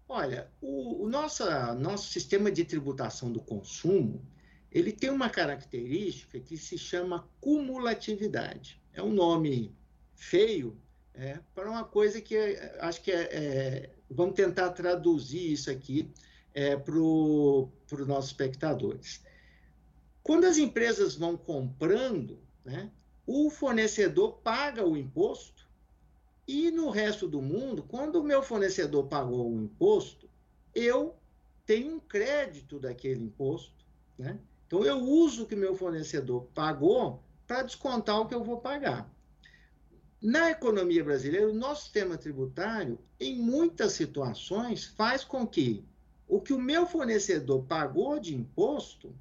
Olha, 0.09 0.51
o, 0.61 1.05
o 1.05 1.09
nossa, 1.09 1.75
nosso 1.75 2.11
sistema 2.13 2.51
de 2.51 2.65
tributação 2.65 3.33
do 3.33 3.41
consumo, 3.41 4.27
ele 4.71 4.93
tem 4.93 5.11
uma 5.11 5.31
característica 5.31 6.39
que 6.41 6.57
se 6.57 6.77
chama 6.77 7.29
cumulatividade. 7.41 8.81
É 8.93 9.03
um 9.03 9.13
nome 9.13 9.75
feio 10.15 10.79
é, 11.15 11.39
para 11.55 11.71
uma 11.71 11.85
coisa 11.85 12.21
que 12.21 12.37
é, 12.37 12.79
acho 12.81 13.03
que 13.03 13.11
é, 13.11 13.29
é, 13.33 13.91
vamos 14.11 14.35
tentar 14.35 14.71
traduzir 14.71 15.53
isso 15.53 15.71
aqui 15.71 16.11
é, 16.55 16.77
para 16.77 16.99
os 16.99 18.07
nossos 18.07 18.31
espectadores. 18.31 19.23
Quando 20.23 20.45
as 20.45 20.57
empresas 20.57 21.17
vão 21.17 21.37
comprando, 21.37 22.39
né, 22.65 22.91
o 23.27 23.51
fornecedor 23.51 24.39
paga 24.43 24.87
o 24.87 24.97
imposto 24.97 25.62
e 26.53 26.71
no 26.71 26.91
resto 26.91 27.27
do 27.27 27.41
mundo, 27.41 27.83
quando 27.83 28.17
o 28.17 28.23
meu 28.23 28.43
fornecedor 28.43 29.07
pagou 29.07 29.51
o 29.51 29.63
imposto, 29.63 30.29
eu 30.75 31.17
tenho 31.65 31.97
um 31.97 31.99
crédito 31.99 32.79
daquele 32.79 33.25
imposto. 33.25 33.87
Né? 34.19 34.39
Então, 34.67 34.85
eu 34.85 34.99
uso 34.99 35.45
o 35.45 35.47
que 35.47 35.57
meu 35.57 35.75
fornecedor 35.75 36.47
pagou 36.55 37.23
para 37.47 37.63
descontar 37.63 38.21
o 38.21 38.27
que 38.27 38.35
eu 38.35 38.45
vou 38.45 38.59
pagar. 38.59 39.11
Na 40.21 40.51
economia 40.51 41.03
brasileira, 41.03 41.49
o 41.49 41.55
nosso 41.55 41.85
sistema 41.85 42.19
tributário, 42.19 42.99
em 43.19 43.35
muitas 43.35 43.95
situações, 43.95 44.85
faz 44.85 45.25
com 45.25 45.47
que 45.47 45.83
o 46.29 46.39
que 46.39 46.53
o 46.53 46.61
meu 46.61 46.87
fornecedor 46.87 47.65
pagou 47.65 48.21
de 48.21 48.35
imposto, 48.35 49.17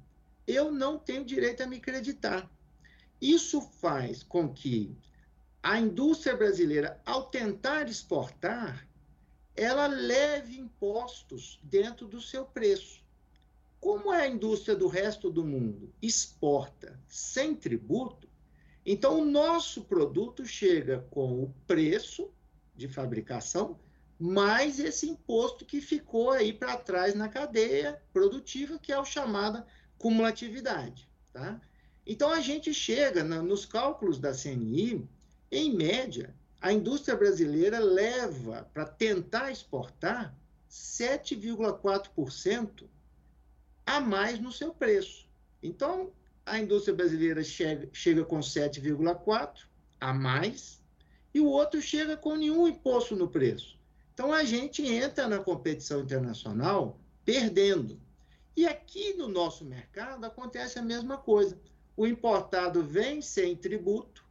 eu 0.46 0.70
não 0.70 0.98
tenho 0.98 1.24
direito 1.24 1.62
a 1.62 1.66
me 1.66 1.80
creditar. 1.80 2.50
Isso 3.18 3.62
faz 3.80 4.22
com 4.22 4.52
que 4.52 4.94
a 5.62 5.78
indústria 5.78 6.36
brasileira, 6.36 7.00
ao 7.06 7.24
tentar 7.26 7.88
exportar, 7.88 8.88
ela 9.54 9.86
leve 9.86 10.58
impostos 10.58 11.60
dentro 11.62 12.06
do 12.06 12.20
seu 12.20 12.44
preço. 12.44 13.02
Como 13.78 14.12
é 14.12 14.22
a 14.22 14.28
indústria 14.28 14.74
do 14.74 14.88
resto 14.88 15.30
do 15.30 15.44
mundo 15.44 15.92
exporta 16.00 16.98
sem 17.08 17.54
tributo, 17.54 18.28
então, 18.84 19.20
o 19.20 19.24
nosso 19.24 19.84
produto 19.84 20.44
chega 20.44 21.06
com 21.10 21.44
o 21.44 21.54
preço 21.66 22.30
de 22.74 22.88
fabricação, 22.88 23.78
mais 24.18 24.80
esse 24.80 25.08
imposto 25.08 25.64
que 25.64 25.80
ficou 25.80 26.30
aí 26.30 26.52
para 26.52 26.76
trás 26.76 27.14
na 27.14 27.28
cadeia 27.28 28.00
produtiva, 28.12 28.78
que 28.78 28.92
é 28.92 28.98
o 28.98 29.04
chamada 29.04 29.66
cumulatividade. 29.98 31.08
Tá? 31.32 31.60
Então, 32.04 32.30
a 32.30 32.40
gente 32.40 32.74
chega 32.74 33.22
na, 33.22 33.40
nos 33.40 33.64
cálculos 33.64 34.18
da 34.18 34.32
CNI, 34.32 35.08
em 35.52 35.76
média, 35.76 36.34
a 36.60 36.72
indústria 36.72 37.14
brasileira 37.14 37.78
leva 37.78 38.68
para 38.72 38.86
tentar 38.86 39.52
exportar 39.52 40.34
7,4% 40.70 42.88
a 43.84 44.00
mais 44.00 44.40
no 44.40 44.50
seu 44.50 44.72
preço. 44.72 45.28
Então, 45.62 46.10
a 46.46 46.58
indústria 46.58 46.94
brasileira 46.94 47.44
chega, 47.44 47.86
chega 47.92 48.24
com 48.24 48.40
7,4 48.40 49.66
a 50.00 50.14
mais 50.14 50.80
e 51.34 51.40
o 51.40 51.46
outro 51.46 51.82
chega 51.82 52.16
com 52.16 52.34
nenhum 52.34 52.66
imposto 52.66 53.14
no 53.14 53.28
preço. 53.28 53.78
Então 54.14 54.32
a 54.32 54.44
gente 54.44 54.86
entra 54.86 55.28
na 55.28 55.38
competição 55.38 56.00
internacional 56.00 56.98
perdendo. 57.24 58.00
E 58.56 58.66
aqui 58.66 59.14
no 59.14 59.28
nosso 59.28 59.64
mercado 59.64 60.24
acontece 60.24 60.78
a 60.78 60.82
mesma 60.82 61.16
coisa. 61.16 61.58
O 61.96 62.06
importado 62.06 62.82
vem 62.82 63.22
sem 63.22 63.56
tributo, 63.56 64.21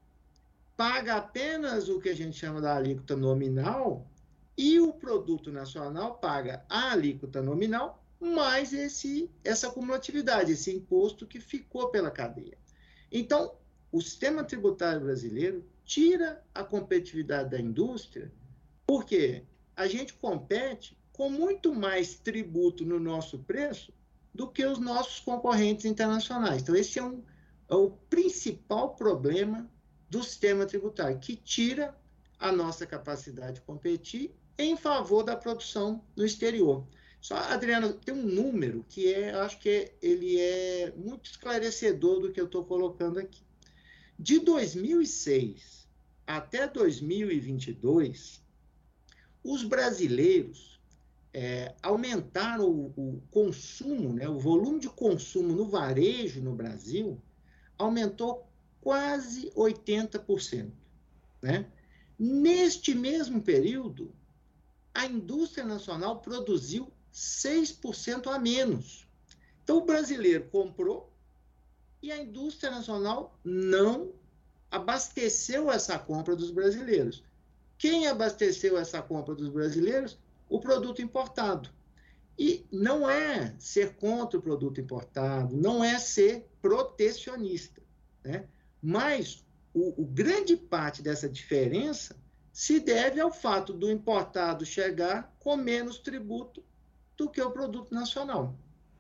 paga 0.81 1.17
apenas 1.17 1.89
o 1.89 2.00
que 2.00 2.09
a 2.09 2.15
gente 2.15 2.35
chama 2.35 2.59
da 2.59 2.75
alíquota 2.75 3.15
nominal 3.15 4.09
e 4.57 4.79
o 4.79 4.91
produto 4.91 5.51
nacional 5.51 6.15
paga 6.15 6.65
a 6.67 6.93
alíquota 6.93 7.39
nominal 7.39 8.03
mais 8.19 8.73
esse, 8.73 9.29
essa 9.43 9.69
cumulatividade, 9.69 10.53
esse 10.53 10.75
imposto 10.75 11.27
que 11.27 11.39
ficou 11.39 11.89
pela 11.89 12.09
cadeia. 12.09 12.57
Então, 13.11 13.53
o 13.91 14.01
sistema 14.01 14.43
tributário 14.43 15.01
brasileiro 15.01 15.63
tira 15.85 16.43
a 16.51 16.63
competitividade 16.63 17.51
da 17.51 17.61
indústria, 17.61 18.31
porque 18.88 19.43
a 19.75 19.85
gente 19.85 20.15
compete 20.15 20.97
com 21.13 21.29
muito 21.29 21.75
mais 21.75 22.15
tributo 22.15 22.83
no 22.83 23.00
nosso 23.00 23.38
preço 23.38 23.93
do 24.33 24.47
que 24.47 24.65
os 24.65 24.79
nossos 24.79 25.19
concorrentes 25.19 25.85
internacionais. 25.85 26.63
Então, 26.63 26.75
esse 26.75 26.97
é, 26.97 27.03
um, 27.03 27.21
é 27.69 27.75
o 27.75 27.91
principal 28.09 28.95
problema 28.95 29.69
do 30.12 30.22
sistema 30.22 30.65
tributário, 30.65 31.18
que 31.20 31.38
tira 31.38 31.98
a 32.38 32.51
nossa 32.51 32.86
capacidade 32.86 33.56
de 33.56 33.62
competir 33.62 34.36
em 34.58 34.75
favor 34.75 35.24
da 35.24 35.38
produção 35.38 36.03
no 36.18 36.25
exterior. 36.25 36.86
Só, 37.22 37.38
Adriano, 37.38 37.94
tem 37.94 38.13
um 38.13 38.22
número 38.22 38.86
que 38.89 39.13
é, 39.13 39.34
acho 39.36 39.58
que 39.58 39.70
é, 39.70 39.96
ele 40.01 40.38
é 40.38 40.91
muito 40.98 41.32
esclarecedor 41.32 42.20
do 42.20 42.30
que 42.30 42.41
eu 42.41 42.46
estou 42.46 42.65
colocando 42.65 43.20
aqui. 43.20 43.41
De 44.20 44.39
2006 44.39 45.88
até 46.27 46.68
2022, 46.68 48.44
os 49.41 49.63
brasileiros 49.63 50.77
é, 51.34 51.74
aumentaram 51.82 52.70
o, 52.70 52.94
o, 52.98 53.22
consumo, 53.32 54.12
né, 54.13 54.27
o 54.27 54.38
volume 54.38 54.82
de 54.82 54.89
consumo 54.89 55.53
no 55.53 55.70
varejo 55.70 56.41
no 56.41 56.53
Brasil 56.53 57.18
aumentou 57.77 58.50
quase 58.81 59.51
80%. 59.51 60.71
Né? 61.41 61.65
Neste 62.17 62.93
mesmo 62.93 63.41
período, 63.41 64.13
a 64.93 65.05
indústria 65.05 65.65
nacional 65.65 66.19
produziu 66.19 66.91
6% 67.13 68.27
a 68.27 68.38
menos. 68.38 69.07
Então, 69.63 69.77
o 69.77 69.85
brasileiro 69.85 70.50
comprou 70.50 71.11
e 72.01 72.11
a 72.11 72.17
indústria 72.17 72.71
nacional 72.71 73.39
não 73.43 74.13
abasteceu 74.69 75.71
essa 75.71 76.00
compra 76.00 76.35
dos 76.35 76.51
brasileiros. 76.51 77.23
Quem 77.77 78.07
abasteceu 78.07 78.77
essa 78.77 79.01
compra 79.01 79.35
dos 79.35 79.50
brasileiros? 79.50 80.17
O 80.50 80.59
produto 80.59 81.01
importado. 81.01 81.69
E 82.38 82.65
não 82.71 83.09
é 83.09 83.55
ser 83.59 83.95
contra 83.95 84.39
o 84.39 84.41
produto 84.41 84.79
importado, 84.79 85.55
não 85.55 85.83
é 85.83 86.00
ser 86.00 86.50
protecionista. 86.61 87.81
Né? 88.23 88.47
Mas 88.81 89.43
o, 89.73 90.01
o 90.01 90.05
grande 90.05 90.55
parte 90.57 91.01
dessa 91.01 91.29
diferença 91.29 92.15
se 92.51 92.79
deve 92.79 93.19
ao 93.19 93.31
fato 93.31 93.73
do 93.73 93.89
importado 93.89 94.65
chegar 94.65 95.33
com 95.39 95.55
menos 95.55 96.00
tributo 96.00 96.63
do 97.15 97.29
que 97.29 97.41
o 97.41 97.51
produto 97.51 97.93
nacional. 97.93 98.55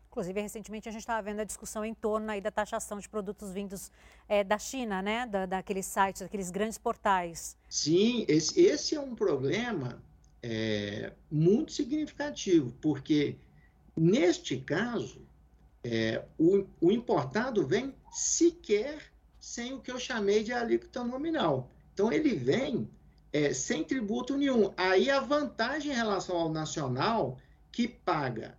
Inclusive, 0.09 0.41
recentemente 0.41 0.89
a 0.89 0.91
gente 0.91 1.01
estava 1.01 1.21
vendo 1.21 1.39
a 1.39 1.43
discussão 1.45 1.85
em 1.85 1.93
torno 1.93 2.29
aí 2.29 2.41
da 2.41 2.51
taxação 2.51 2.99
de 2.99 3.07
produtos 3.07 3.51
vindos 3.51 3.89
é, 4.27 4.43
da 4.43 4.57
China, 4.57 5.01
né? 5.01 5.25
Da, 5.25 5.45
daqueles 5.45 5.85
sites, 5.85 6.21
daqueles 6.21 6.51
grandes 6.51 6.77
portais. 6.77 7.57
Sim, 7.69 8.25
esse, 8.27 8.59
esse 8.59 8.95
é 8.95 8.99
um 8.99 9.15
problema 9.15 10.03
é, 10.43 11.13
muito 11.31 11.71
significativo, 11.71 12.73
porque 12.81 13.37
neste 13.95 14.57
caso, 14.57 15.21
é, 15.83 16.25
o, 16.37 16.65
o 16.81 16.91
importado 16.91 17.65
vem 17.65 17.95
sequer 18.11 19.10
sem 19.41 19.73
o 19.73 19.81
que 19.81 19.91
eu 19.91 19.99
chamei 19.99 20.43
de 20.43 20.53
alíquota 20.53 21.03
nominal. 21.03 21.69
Então, 21.93 22.13
ele 22.13 22.33
vem 22.33 22.89
é, 23.33 23.53
sem 23.53 23.83
tributo 23.83 24.37
nenhum. 24.37 24.71
Aí 24.77 25.09
a 25.09 25.19
vantagem 25.19 25.91
em 25.91 25.95
relação 25.95 26.37
ao 26.37 26.49
nacional 26.49 27.37
que 27.71 27.87
paga 27.87 28.57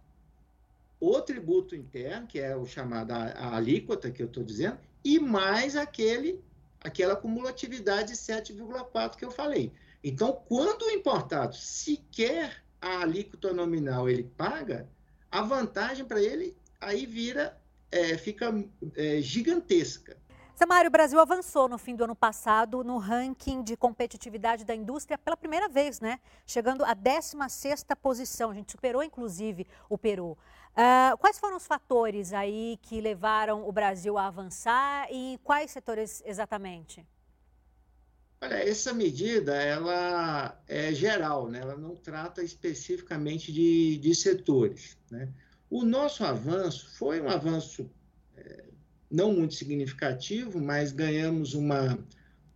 o 1.00 1.20
tributo 1.20 1.74
interno, 1.74 2.26
que 2.26 2.38
é 2.38 2.54
o 2.56 2.66
chamado 2.66 3.12
a, 3.12 3.16
a 3.16 3.56
alíquota 3.56 4.10
que 4.10 4.22
eu 4.22 4.26
estou 4.26 4.44
dizendo, 4.44 4.78
e 5.04 5.18
mais 5.18 5.76
aquele, 5.76 6.42
aquela 6.80 7.16
cumulatividade 7.16 8.12
de 8.12 8.18
7,4 8.18 9.16
que 9.16 9.24
eu 9.24 9.30
falei. 9.30 9.72
Então, 10.02 10.32
quando 10.46 10.82
o 10.82 10.90
importado 10.90 11.54
sequer 11.54 12.62
a 12.80 13.00
alíquota 13.02 13.52
nominal 13.52 14.08
ele 14.08 14.24
paga, 14.36 14.88
a 15.30 15.42
vantagem 15.42 16.04
para 16.04 16.20
ele 16.20 16.56
aí 16.80 17.06
vira, 17.06 17.56
é, 17.90 18.16
fica 18.18 18.52
é, 18.96 19.20
gigantesca. 19.20 20.16
Samário, 20.54 20.88
o 20.88 20.92
Brasil 20.92 21.18
avançou 21.18 21.68
no 21.68 21.78
fim 21.78 21.96
do 21.96 22.04
ano 22.04 22.14
passado 22.14 22.84
no 22.84 22.98
ranking 22.98 23.62
de 23.62 23.76
competitividade 23.76 24.64
da 24.64 24.74
indústria 24.74 25.16
pela 25.16 25.36
primeira 25.36 25.68
vez, 25.68 25.98
né? 25.98 26.20
Chegando 26.46 26.84
à 26.84 26.94
16ª 26.94 27.96
posição. 27.96 28.50
A 28.50 28.54
gente 28.54 28.72
superou, 28.72 29.02
inclusive, 29.02 29.66
o 29.88 29.96
Peru. 29.96 30.36
Uh, 30.72 31.16
quais 31.18 31.38
foram 31.38 31.56
os 31.56 31.66
fatores 31.66 32.32
aí 32.32 32.78
que 32.82 33.00
levaram 33.00 33.66
o 33.66 33.72
Brasil 33.72 34.16
a 34.18 34.26
avançar 34.26 35.08
e 35.10 35.38
quais 35.42 35.70
setores 35.70 36.22
exatamente? 36.24 37.04
Olha, 38.40 38.56
essa 38.56 38.92
medida 38.92 39.54
ela 39.54 40.60
é 40.66 40.92
geral, 40.92 41.48
né? 41.48 41.60
ela 41.60 41.76
não 41.76 41.94
trata 41.94 42.42
especificamente 42.42 43.52
de, 43.52 43.98
de 43.98 44.14
setores. 44.14 44.98
Né? 45.10 45.28
O 45.70 45.84
nosso 45.84 46.24
avanço 46.24 46.90
foi 46.96 47.20
um 47.20 47.28
avanço 47.28 47.88
é, 48.36 48.64
não 49.12 49.34
muito 49.34 49.54
significativo, 49.54 50.58
mas 50.58 50.90
ganhamos 50.90 51.52
uma, 51.52 51.98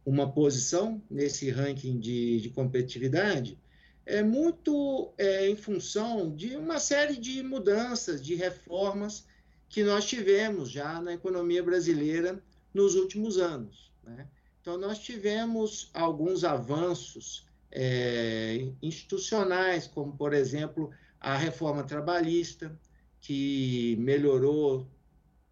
uma 0.07 0.33
posição 0.33 1.03
nesse 1.11 1.51
ranking 1.51 2.01
de, 2.01 2.41
de 2.41 2.49
competitividade, 2.49 3.59
é 4.07 4.23
muito 4.23 5.13
é, 5.19 5.51
em 5.51 5.57
função 5.57 6.35
de 6.35 6.57
uma 6.57 6.79
série 6.79 7.17
de 7.17 7.43
mudanças, 7.43 8.25
de 8.25 8.35
reformas 8.35 9.27
que 9.69 9.83
nós 9.83 10.07
tivemos 10.07 10.71
já 10.71 11.03
na 11.03 11.13
economia 11.13 11.63
brasileira 11.63 12.43
nos 12.73 12.95
últimos 12.95 13.37
anos. 13.37 13.93
Né? 14.03 14.27
Então, 14.61 14.79
nós 14.79 14.99
tivemos 14.99 15.91
alguns 15.93 16.45
avanços 16.45 17.47
é, 17.71 18.69
institucionais, 18.81 19.87
como, 19.87 20.17
por 20.17 20.33
exemplo, 20.33 20.91
a 21.21 21.37
reforma 21.37 21.83
trabalhista, 21.83 22.79
que 23.21 23.97
melhorou 23.99 24.87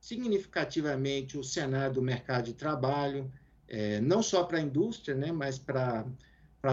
significativamente 0.05 1.39
o 1.39 1.43
cenário 1.43 1.95
do 1.95 2.03
mercado 2.03 2.45
de 2.45 2.53
trabalho, 2.53 3.33
é, 3.67 4.03
não 4.03 4.23
só 4.23 4.45
para 4.45 4.59
a 4.59 4.61
indústria, 4.61 5.15
né, 5.17 5.33
mas 5.33 5.59
para 5.59 6.05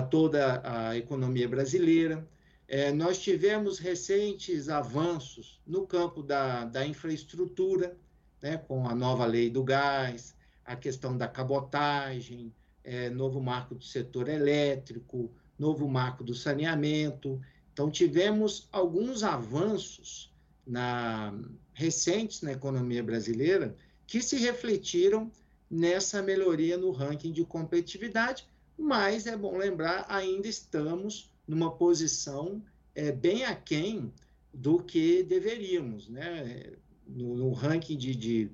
toda 0.10 0.62
a 0.66 0.98
economia 0.98 1.48
brasileira. 1.48 2.28
É, 2.68 2.92
nós 2.92 3.22
tivemos 3.22 3.80
recentes 3.80 4.68
avanços 4.68 5.62
no 5.66 5.88
campo 5.88 6.22
da, 6.22 6.66
da 6.66 6.86
infraestrutura, 6.86 7.96
né, 8.42 8.58
com 8.58 8.86
a 8.86 8.94
nova 8.94 9.26
lei 9.26 9.50
do 9.50 9.64
gás, 9.64 10.36
a 10.66 10.76
questão 10.76 11.18
da 11.18 11.28
cabotagem, 11.30 12.54
é, 12.84 13.10
novo 13.10 13.40
marco 13.40 13.74
do 13.74 13.84
setor 13.86 14.28
elétrico, 14.28 15.32
novo 15.58 15.88
marco 15.88 16.22
do 16.22 16.36
saneamento. 16.36 17.40
Então, 17.72 17.90
tivemos 17.90 18.68
alguns 18.74 19.24
avanços 19.24 20.31
na, 20.66 21.34
recentes 21.74 22.42
na 22.42 22.52
economia 22.52 23.04
brasileira 23.04 23.76
que 24.06 24.22
se 24.22 24.38
refletiram 24.38 25.32
nessa 25.70 26.22
melhoria 26.22 26.78
no 26.78 26.92
ranking 26.92 27.32
de 27.32 27.46
competitividade, 27.46 28.46
mas 28.78 29.26
é 29.26 29.38
bom 29.38 29.58
lembrar, 29.58 30.06
ainda 30.10 30.48
estamos 30.48 31.32
numa 31.48 31.72
posição 31.72 32.62
é, 32.94 33.12
bem 33.12 33.46
aquém 33.46 34.12
do 34.54 34.84
que 34.84 35.24
deveríamos. 35.24 36.10
Né? 36.10 36.74
No, 37.08 37.36
no 37.36 37.54
ranking 37.54 37.98
de, 37.98 38.16
de 38.16 38.52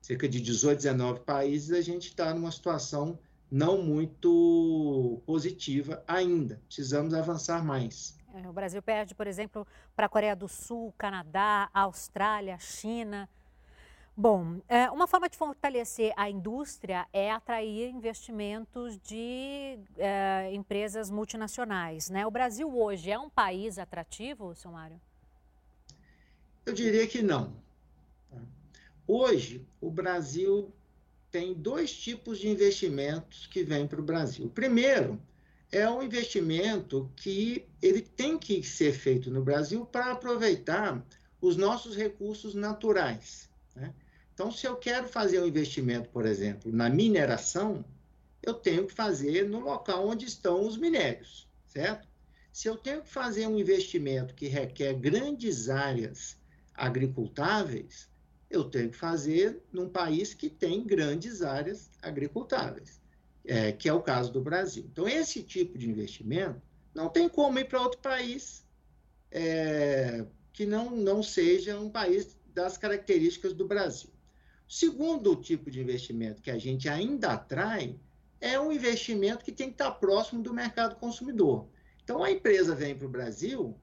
cerca 0.00 0.28
de 0.28 0.40
18, 0.40 0.78
19 0.78 1.20
países, 1.20 1.72
a 1.72 1.80
gente 1.80 2.08
está 2.08 2.32
numa 2.34 2.50
situação 2.50 3.18
não 3.50 3.82
muito 3.82 5.22
positiva 5.26 6.02
ainda. 6.06 6.60
Precisamos 6.66 7.14
avançar 7.14 7.64
mais. 7.64 8.16
É, 8.34 8.48
o 8.48 8.52
Brasil 8.52 8.82
perde, 8.82 9.14
por 9.14 9.26
exemplo, 9.28 9.66
para 9.94 10.06
a 10.06 10.08
Coreia 10.08 10.34
do 10.34 10.48
Sul, 10.48 10.92
Canadá, 10.98 11.70
Austrália, 11.72 12.58
China. 12.58 13.28
Bom, 14.16 14.60
é, 14.68 14.90
uma 14.90 15.06
forma 15.06 15.28
de 15.28 15.36
fortalecer 15.36 16.12
a 16.16 16.28
indústria 16.28 17.06
é 17.12 17.30
atrair 17.30 17.90
investimentos 17.90 18.98
de 18.98 19.78
é, 19.96 20.50
empresas 20.52 21.10
multinacionais. 21.10 22.10
Né? 22.10 22.26
O 22.26 22.30
Brasil 22.30 22.76
hoje 22.76 23.10
é 23.10 23.18
um 23.18 23.30
país 23.30 23.78
atrativo, 23.78 24.54
seu 24.54 24.70
Mário? 24.72 25.00
Eu 26.66 26.72
diria 26.72 27.06
que 27.06 27.22
não. 27.22 27.52
Hoje, 29.06 29.64
o 29.80 29.90
Brasil 29.90 30.72
tem 31.30 31.52
dois 31.52 31.92
tipos 31.92 32.38
de 32.38 32.48
investimentos 32.48 33.46
que 33.46 33.62
vêm 33.62 33.86
para 33.86 34.00
o 34.00 34.04
Brasil. 34.04 34.48
Primeiro 34.48 35.20
é 35.74 35.90
um 35.90 36.00
investimento 36.00 37.10
que 37.16 37.66
ele 37.82 38.00
tem 38.00 38.38
que 38.38 38.62
ser 38.62 38.92
feito 38.92 39.28
no 39.28 39.42
Brasil 39.42 39.84
para 39.84 40.12
aproveitar 40.12 41.04
os 41.40 41.56
nossos 41.56 41.96
recursos 41.96 42.54
naturais. 42.54 43.50
Né? 43.74 43.92
Então, 44.32 44.52
se 44.52 44.68
eu 44.68 44.76
quero 44.76 45.08
fazer 45.08 45.40
um 45.40 45.46
investimento, 45.48 46.08
por 46.10 46.26
exemplo, 46.26 46.72
na 46.72 46.88
mineração, 46.88 47.84
eu 48.40 48.54
tenho 48.54 48.86
que 48.86 48.94
fazer 48.94 49.48
no 49.48 49.58
local 49.58 50.06
onde 50.06 50.26
estão 50.26 50.64
os 50.64 50.76
minérios, 50.76 51.48
certo? 51.66 52.06
Se 52.52 52.68
eu 52.68 52.76
tenho 52.76 53.02
que 53.02 53.10
fazer 53.10 53.48
um 53.48 53.58
investimento 53.58 54.32
que 54.32 54.46
requer 54.46 54.94
grandes 54.94 55.68
áreas 55.68 56.36
agricultáveis, 56.72 58.08
eu 58.48 58.62
tenho 58.62 58.90
que 58.90 58.96
fazer 58.96 59.60
num 59.72 59.88
país 59.88 60.34
que 60.34 60.48
tem 60.48 60.86
grandes 60.86 61.42
áreas 61.42 61.90
agricultáveis, 62.00 63.00
é, 63.46 63.72
que 63.72 63.88
é 63.88 63.92
o 63.92 64.02
caso 64.02 64.32
do 64.32 64.40
Brasil. 64.40 64.86
Então, 64.90 65.06
esse 65.06 65.42
tipo 65.42 65.76
de 65.78 65.88
investimento 65.88 66.60
não 66.94 67.08
tem 67.08 67.28
como 67.28 67.58
ir 67.58 67.68
para 67.68 67.80
outro 67.80 68.00
país 68.00 68.64
é, 69.30 70.24
que 70.52 70.64
não, 70.64 70.90
não 70.90 71.22
seja 71.22 71.78
um 71.78 71.90
país 71.90 72.38
das 72.54 72.78
características 72.78 73.52
do 73.52 73.66
Brasil. 73.66 74.10
O 74.68 74.72
segundo 74.72 75.36
tipo 75.36 75.70
de 75.70 75.80
investimento 75.80 76.40
que 76.40 76.50
a 76.50 76.58
gente 76.58 76.88
ainda 76.88 77.32
atrai 77.32 77.98
é 78.40 78.58
um 78.58 78.72
investimento 78.72 79.44
que 79.44 79.52
tem 79.52 79.68
que 79.68 79.74
estar 79.74 79.90
próximo 79.92 80.42
do 80.42 80.54
mercado 80.54 80.96
consumidor. 80.96 81.66
Então, 82.02 82.22
a 82.22 82.30
empresa 82.30 82.74
vem 82.74 82.94
para 82.94 83.06
o 83.06 83.10
Brasil 83.10 83.76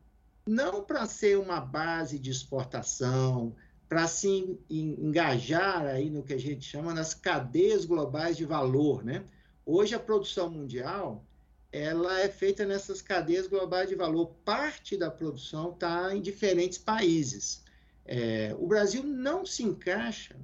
não 0.46 0.84
para 0.84 1.06
ser 1.06 1.38
uma 1.38 1.60
base 1.60 2.18
de 2.18 2.32
exportação, 2.32 3.56
para 3.88 4.08
se 4.08 4.58
engajar 4.70 5.86
aí 5.86 6.10
no 6.10 6.24
que 6.24 6.34
a 6.34 6.40
gente 6.40 6.64
chama 6.64 6.94
nas 6.94 7.14
cadeias 7.14 7.86
globais 7.86 8.38
de 8.38 8.46
valor, 8.46 9.04
né? 9.04 9.26
Hoje 9.66 9.94
a 9.96 10.00
produção 10.00 10.50
mundial 10.50 11.26
ela 11.72 12.20
é 12.20 12.28
feita 12.28 12.66
nessas 12.66 13.02
cadeias 13.02 13.48
globais 13.48 13.88
de 13.88 13.96
valor. 13.96 14.28
Parte 14.44 14.98
da 14.98 15.10
produção 15.10 15.72
está 15.72 16.14
em 16.14 16.22
diferentes 16.22 16.78
países. 16.78 17.64
É, 18.06 18.54
o 18.60 18.68
Brasil 18.68 19.04
não 19.04 19.46
se 19.46 19.64
encaixa 19.64 20.36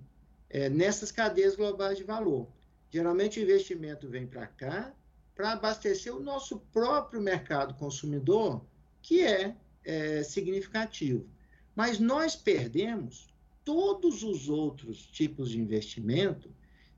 é, 0.50 0.70
nessas 0.70 1.12
cadeias 1.12 1.56
globais 1.56 1.98
de 1.98 2.04
valor. 2.04 2.48
Geralmente 2.90 3.40
o 3.40 3.44
investimento 3.44 4.08
vem 4.08 4.26
para 4.26 4.48
cá 4.48 4.94
para 5.36 5.52
abastecer 5.52 6.16
o 6.16 6.22
nosso 6.22 6.60
próprio 6.72 7.22
mercado 7.22 7.74
consumidor, 7.76 8.66
que 9.02 9.22
é, 9.22 9.56
é 9.84 10.24
significativo. 10.24 11.28
Mas 11.76 12.00
nós 12.00 12.36
perdemos 12.36 13.28
todos 13.66 14.24
os 14.24 14.48
outros 14.48 15.06
tipos 15.06 15.52
de 15.52 15.60
investimento 15.60 16.50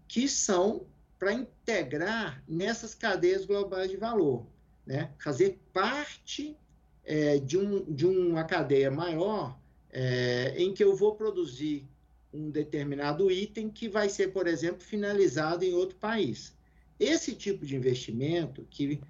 que 0.07 0.29
são 0.29 0.85
para 1.19 1.33
integrar 1.33 2.41
nessas 2.47 2.95
cadeias 2.95 3.45
globais 3.45 3.91
de 3.91 3.97
valor, 3.97 4.47
né? 4.85 5.11
fazer 5.21 5.59
parte 5.73 6.55
é, 7.03 7.37
de, 7.37 7.57
um, 7.57 7.83
de 7.93 8.07
uma 8.07 8.43
cadeia 8.45 8.89
maior 8.89 9.59
é, 9.91 10.55
em 10.57 10.73
que 10.73 10.83
eu 10.83 10.95
vou 10.95 11.15
produzir 11.15 11.85
um 12.33 12.49
determinado 12.49 13.29
item 13.29 13.69
que 13.69 13.89
vai 13.89 14.07
ser, 14.07 14.29
por 14.29 14.47
exemplo, 14.47 14.81
finalizado 14.81 15.65
em 15.65 15.73
outro 15.73 15.97
país. 15.97 16.55
Esse 16.99 17.35
tipo 17.35 17.65
de 17.65 17.75
investimento 17.75 18.65
que 18.69 19.01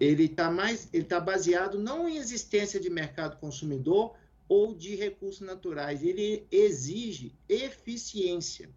ele 0.00 0.24
está 0.24 0.50
mais, 0.50 0.88
ele 0.92 1.04
está 1.04 1.20
baseado 1.20 1.78
não 1.78 2.08
em 2.08 2.16
existência 2.16 2.80
de 2.80 2.90
mercado 2.90 3.38
consumidor, 3.38 4.16
ou 4.48 4.74
de 4.74 4.94
recursos 4.94 5.40
naturais. 5.40 6.02
Ele 6.02 6.46
exige 6.50 7.34
eficiência. 7.48 8.68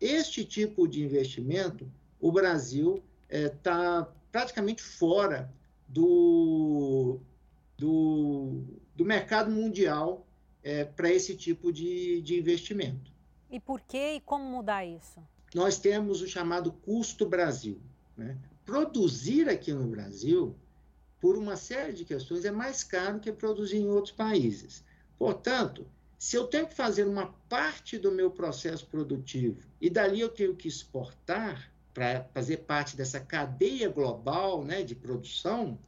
Este 0.00 0.44
tipo 0.44 0.88
de 0.88 1.02
investimento, 1.02 1.90
o 2.24 2.32
Brasil 2.32 3.04
está 3.28 4.08
é, 4.08 4.14
praticamente 4.32 4.82
fora 4.82 5.52
do, 5.86 7.20
do, 7.76 8.62
do 8.96 9.04
mercado 9.04 9.50
mundial 9.50 10.26
é, 10.62 10.86
para 10.86 11.12
esse 11.12 11.36
tipo 11.36 11.70
de, 11.70 12.22
de 12.22 12.38
investimento. 12.38 13.12
E 13.50 13.60
por 13.60 13.78
que 13.82 14.14
e 14.14 14.20
como 14.22 14.42
mudar 14.42 14.86
isso? 14.86 15.20
Nós 15.54 15.78
temos 15.78 16.22
o 16.22 16.26
chamado 16.26 16.72
custo 16.72 17.28
Brasil. 17.28 17.78
Né? 18.16 18.38
Produzir 18.64 19.46
aqui 19.50 19.74
no 19.74 19.86
Brasil, 19.86 20.56
por 21.20 21.36
uma 21.36 21.56
série 21.56 21.92
de 21.92 22.06
questões, 22.06 22.46
é 22.46 22.50
mais 22.50 22.82
caro 22.82 23.20
que 23.20 23.30
produzir 23.30 23.76
em 23.76 23.90
outros 23.90 24.14
países. 24.14 24.82
Portanto, 25.18 25.86
se 26.18 26.36
eu 26.36 26.46
tenho 26.46 26.66
que 26.66 26.74
fazer 26.74 27.06
uma 27.06 27.34
parte 27.50 27.98
do 27.98 28.10
meu 28.10 28.30
processo 28.30 28.86
produtivo 28.86 29.60
e 29.78 29.90
dali 29.90 30.20
eu 30.20 30.30
tenho 30.30 30.56
que 30.56 30.66
exportar 30.66 31.73
para 31.94 32.24
fazer 32.34 32.58
parte 32.58 32.96
dessa 32.96 33.20
cadeia 33.20 33.88
global 33.88 34.64
né, 34.64 34.82
de 34.82 34.96
produção, 34.96 35.78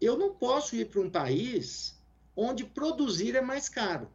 eu 0.00 0.18
não 0.18 0.34
posso 0.34 0.74
ir 0.74 0.90
para 0.90 1.00
um 1.00 1.08
país 1.08 1.96
onde 2.36 2.64
produzir 2.64 3.36
é 3.36 3.40
mais 3.40 3.68
caro. 3.68 4.10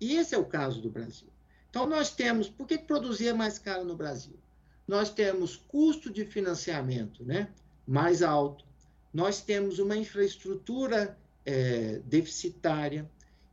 E 0.00 0.16
esse 0.16 0.34
é 0.34 0.38
o 0.38 0.44
caso 0.44 0.82
do 0.82 0.90
Brasil. 0.90 1.28
Então, 1.70 1.86
nós 1.86 2.10
temos. 2.10 2.48
Por 2.48 2.66
que 2.66 2.76
produzir 2.76 3.28
é 3.28 3.32
mais 3.32 3.58
caro 3.58 3.84
no 3.84 3.96
Brasil? 3.96 4.38
Nós 4.86 5.10
temos 5.10 5.56
custo 5.56 6.10
de 6.12 6.26
financiamento 6.26 7.24
né, 7.24 7.48
mais 7.86 8.22
alto, 8.22 8.64
nós 9.12 9.40
temos 9.40 9.78
uma 9.78 9.96
infraestrutura 9.96 11.16
é, 11.46 12.00
deficitária 12.04 13.10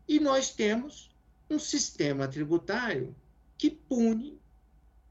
e 0.07 0.19
nós 0.19 0.49
temos 0.49 1.09
um 1.49 1.57
sistema 1.57 2.27
tributário 2.27 3.15
que 3.57 3.69
pune 3.69 4.39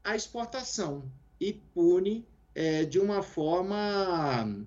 a 0.03 0.15
exportação 0.15 1.03
e 1.41 1.53
pune 1.73 2.23
é, 2.53 2.85
de 2.85 2.99
uma 2.99 3.23
forma 3.23 4.63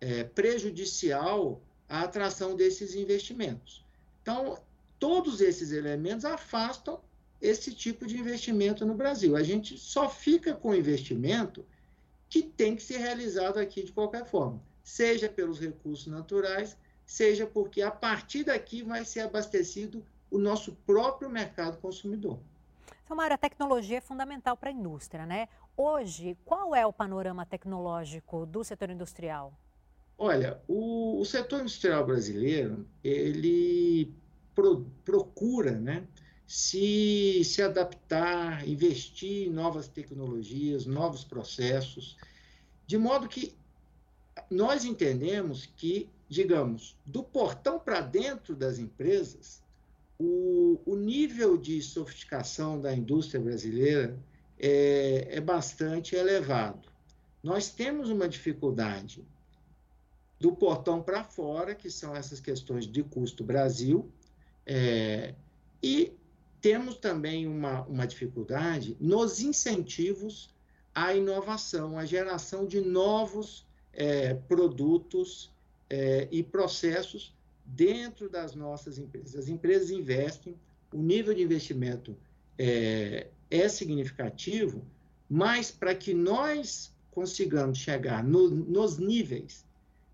é, 0.00 0.22
prejudicial 0.22 1.60
a 1.88 2.02
atração 2.02 2.54
desses 2.54 2.94
investimentos. 2.94 3.84
Então, 4.22 4.56
todos 5.00 5.40
esses 5.40 5.72
elementos 5.72 6.24
afastam 6.24 7.00
esse 7.40 7.74
tipo 7.74 8.06
de 8.06 8.16
investimento 8.16 8.86
no 8.86 8.94
Brasil. 8.94 9.34
A 9.34 9.42
gente 9.42 9.76
só 9.76 10.08
fica 10.08 10.54
com 10.54 10.72
investimento 10.72 11.66
que 12.28 12.40
tem 12.44 12.76
que 12.76 12.82
ser 12.84 12.98
realizado 12.98 13.58
aqui 13.58 13.82
de 13.82 13.90
qualquer 13.90 14.24
forma, 14.24 14.62
seja 14.84 15.28
pelos 15.28 15.58
recursos 15.58 16.06
naturais, 16.06 16.76
seja 17.04 17.46
porque 17.46 17.82
a 17.82 17.90
partir 17.90 18.44
daqui 18.44 18.82
vai 18.82 19.04
ser 19.04 19.20
abastecido 19.20 20.06
o 20.30 20.38
nosso 20.38 20.72
próprio 20.86 21.28
mercado 21.28 21.78
consumidor. 21.78 22.38
Mário, 23.14 23.34
a 23.34 23.38
tecnologia 23.38 23.98
é 23.98 24.00
fundamental 24.00 24.56
para 24.56 24.70
a 24.70 24.72
indústria, 24.72 25.26
né? 25.26 25.48
Hoje, 25.76 26.36
qual 26.44 26.74
é 26.74 26.86
o 26.86 26.92
panorama 26.92 27.46
tecnológico 27.46 28.44
do 28.44 28.62
setor 28.62 28.90
industrial? 28.90 29.52
Olha, 30.18 30.60
o, 30.68 31.18
o 31.20 31.24
setor 31.24 31.60
industrial 31.60 32.04
brasileiro, 32.04 32.86
ele 33.02 34.12
pro, 34.54 34.84
procura, 35.04 35.72
né, 35.72 36.06
se, 36.46 37.42
se 37.44 37.62
adaptar, 37.62 38.68
investir 38.68 39.48
em 39.48 39.50
novas 39.50 39.88
tecnologias, 39.88 40.84
novos 40.84 41.24
processos, 41.24 42.18
de 42.86 42.98
modo 42.98 43.26
que 43.26 43.54
nós 44.50 44.84
entendemos 44.84 45.64
que, 45.64 46.08
digamos, 46.28 46.94
do 47.06 47.22
portão 47.22 47.78
para 47.78 48.02
dentro 48.02 48.54
das 48.54 48.78
empresas, 48.78 49.62
o, 50.18 50.78
o 50.84 50.94
nível 50.94 51.56
de 51.56 51.80
sofisticação 51.80 52.78
da 52.78 52.94
indústria 52.94 53.40
brasileira 53.40 54.16
é, 54.62 55.26
é 55.32 55.40
bastante 55.40 56.14
elevado. 56.14 56.88
Nós 57.42 57.70
temos 57.70 58.08
uma 58.08 58.28
dificuldade 58.28 59.24
do 60.38 60.52
portão 60.52 61.02
para 61.02 61.24
fora, 61.24 61.74
que 61.74 61.90
são 61.90 62.14
essas 62.14 62.40
questões 62.40 62.86
de 62.86 63.02
custo 63.02 63.42
Brasil, 63.42 64.08
é, 64.64 65.34
e 65.82 66.12
temos 66.60 66.96
também 66.96 67.48
uma, 67.48 67.82
uma 67.82 68.06
dificuldade 68.06 68.96
nos 69.00 69.40
incentivos 69.40 70.48
à 70.94 71.12
inovação, 71.12 71.98
à 71.98 72.04
geração 72.04 72.64
de 72.64 72.80
novos 72.80 73.66
é, 73.92 74.34
produtos 74.34 75.50
é, 75.90 76.28
e 76.30 76.42
processos 76.42 77.34
dentro 77.64 78.28
das 78.28 78.54
nossas 78.54 78.98
empresas. 78.98 79.34
As 79.34 79.48
empresas 79.48 79.90
investem, 79.90 80.54
o 80.92 81.02
nível 81.02 81.34
de 81.34 81.42
investimento 81.42 82.16
é, 82.58 83.26
é 83.52 83.68
significativo, 83.68 84.82
mas 85.28 85.70
para 85.70 85.94
que 85.94 86.14
nós 86.14 86.90
consigamos 87.10 87.76
chegar 87.76 88.24
no, 88.24 88.48
nos 88.48 88.96
níveis 88.96 89.66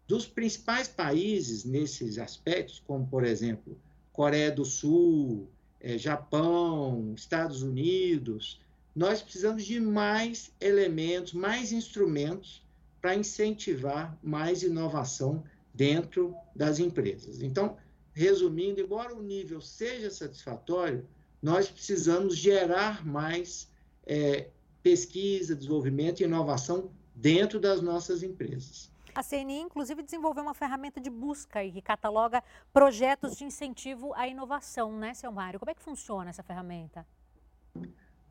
dos 0.09 0.27
principais 0.27 0.89
países 0.89 1.65
nesses 1.65 2.19
aspectos, 2.19 2.83
como, 2.85 3.07
por 3.07 3.25
exemplo, 3.25 3.79
Coreia 4.13 4.51
do 4.51 4.65
Sul, 4.65 5.49
é, 5.81 5.97
Japão, 5.97 7.15
Estados 7.17 7.63
Unidos, 7.63 8.61
nós 8.97 9.23
precisamos 9.23 9.65
de 9.65 9.79
mais 9.79 10.51
elementos, 10.61 11.33
mais 11.33 11.71
instrumentos 11.71 12.67
para 13.01 13.15
incentivar 13.15 14.19
mais 14.21 14.65
inovação 14.65 15.45
dentro 15.73 16.35
das 16.57 16.81
empresas. 16.81 17.41
Então, 17.41 17.77
resumindo, 18.13 18.81
embora 18.81 19.15
o 19.15 19.23
nível 19.23 19.61
seja 19.61 20.11
satisfatório, 20.11 21.07
nós 21.43 21.71
precisamos 21.71 22.37
gerar 22.37 23.07
mais 23.07 23.69
é, 24.07 24.49
pesquisa, 24.83 25.55
desenvolvimento 25.55 26.21
e 26.21 26.25
inovação 26.25 26.91
dentro 27.15 27.59
das 27.61 27.81
nossas 27.81 28.23
empresas. 28.23 28.91
A 29.15 29.23
CNI, 29.23 29.61
inclusive, 29.61 30.03
desenvolveu 30.03 30.45
uma 30.45 30.55
ferramenta 30.55 31.01
de 31.01 31.11
busca 31.11 31.65
e 31.65 31.73
que 31.73 31.83
cataloga 31.83 32.43
projetos 32.73 33.37
de 33.37 33.45
incentivo 33.45 34.15
à 34.15 34.29
inovação, 34.29 34.97
né, 34.97 35.13
seu 35.15 35.33
Mário? 35.33 35.59
Como 35.59 35.71
é 35.71 35.75
que 35.75 35.83
funciona 35.83 36.31
essa 36.31 36.43
ferramenta? 36.43 37.05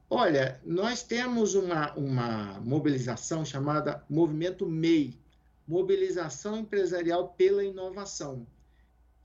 Olha, 0.10 0.62
nós 0.64 1.04
temos 1.04 1.56
uma, 1.56 1.94
uma 1.96 2.62
mobilização 2.62 3.44
chamada 3.44 4.02
Movimento 4.10 4.66
MEI, 4.66 5.20
mobilização 5.68 6.58
empresarial 6.58 7.30
pela 7.30 7.64
inovação, 7.64 8.48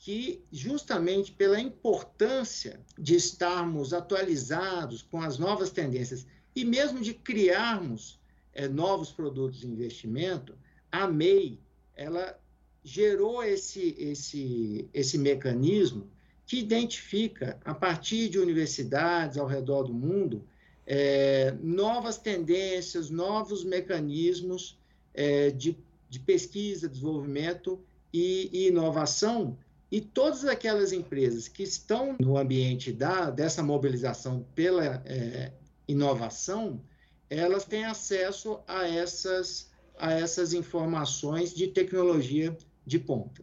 que 0.03 0.43
justamente 0.51 1.31
pela 1.31 1.61
importância 1.61 2.81
de 2.99 3.15
estarmos 3.15 3.95
atualizados 3.95 5.01
com 5.01 5.23
as 5.23 5.39
novas 5.39 5.71
tendências 5.71 6.27
e 6.57 6.65
mesmo 6.65 7.01
de 7.01 7.15
criarmos 7.15 8.21
é, 8.53 8.67
novos 8.67 9.13
produtos 9.13 9.61
de 9.61 9.69
investimento, 9.69 10.59
a 10.91 11.07
MEI 11.07 11.61
ela 11.95 12.37
gerou 12.83 13.45
esse, 13.45 13.95
esse, 13.97 14.89
esse 14.93 15.17
mecanismo 15.17 16.11
que 16.45 16.59
identifica, 16.59 17.61
a 17.65 17.73
partir 17.73 18.29
de 18.29 18.41
universidades 18.41 19.39
ao 19.39 19.47
redor 19.47 19.85
do 19.85 19.95
mundo, 19.95 20.45
é, 20.85 21.55
novas 21.63 22.19
tendências, 22.19 23.09
novos 23.09 23.63
mecanismos 23.63 24.77
é, 25.15 25.51
de 25.53 25.79
de 26.13 26.19
pesquisa, 26.19 26.91
desenvolvimento 26.91 27.81
e, 28.13 28.51
e 28.53 28.69
inovação, 28.69 29.57
e 29.93 30.01
todas 30.01 30.47
aquelas 30.47 30.91
empresas 30.91 31.49
que 31.49 31.63
estão 31.63 32.17
no 32.19 32.39
ambiente 32.39 32.91
da, 32.91 33.29
dessa 33.29 33.63
mobilização 33.63 34.43
pela 34.55 35.03
é, 35.05 35.53
inovação, 35.87 36.81
elas 37.29 37.67
têm 37.67 37.85
acesso 37.85 38.61
a 38.67 38.89
essas, 38.89 39.71
a 39.99 40.11
essas 40.15 40.55
informações 40.55 41.53
de 41.53 41.69
tecnologia 41.69 42.57
de 42.87 42.99
ponta. 42.99 43.43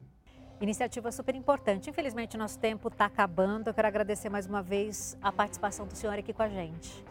Iniciativa 0.59 1.11
super 1.11 1.35
importante. 1.35 1.91
Infelizmente, 1.91 2.35
nosso 2.35 2.57
tempo 2.57 2.87
está 2.87 3.05
acabando. 3.05 3.67
Eu 3.67 3.73
quero 3.73 3.87
agradecer 3.87 4.27
mais 4.27 4.47
uma 4.47 4.63
vez 4.63 5.15
a 5.21 5.31
participação 5.31 5.85
do 5.85 5.95
senhor 5.95 6.17
aqui 6.17 6.33
com 6.33 6.41
a 6.41 6.49
gente. 6.49 7.05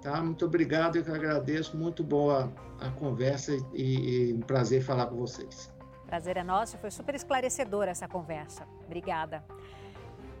Tá? 0.00 0.22
Muito 0.22 0.46
obrigado, 0.46 0.94
eu 0.94 1.04
que 1.04 1.10
agradeço. 1.10 1.76
Muito 1.76 2.04
boa 2.04 2.50
a 2.78 2.90
conversa 2.90 3.56
e, 3.74 4.28
e 4.28 4.34
um 4.34 4.40
prazer 4.40 4.82
falar 4.82 5.06
com 5.06 5.16
vocês. 5.16 5.79
Prazer 6.10 6.36
é 6.36 6.42
nosso, 6.42 6.76
foi 6.76 6.90
super 6.90 7.14
esclarecedora 7.14 7.92
essa 7.92 8.08
conversa. 8.08 8.66
Obrigada. 8.84 9.44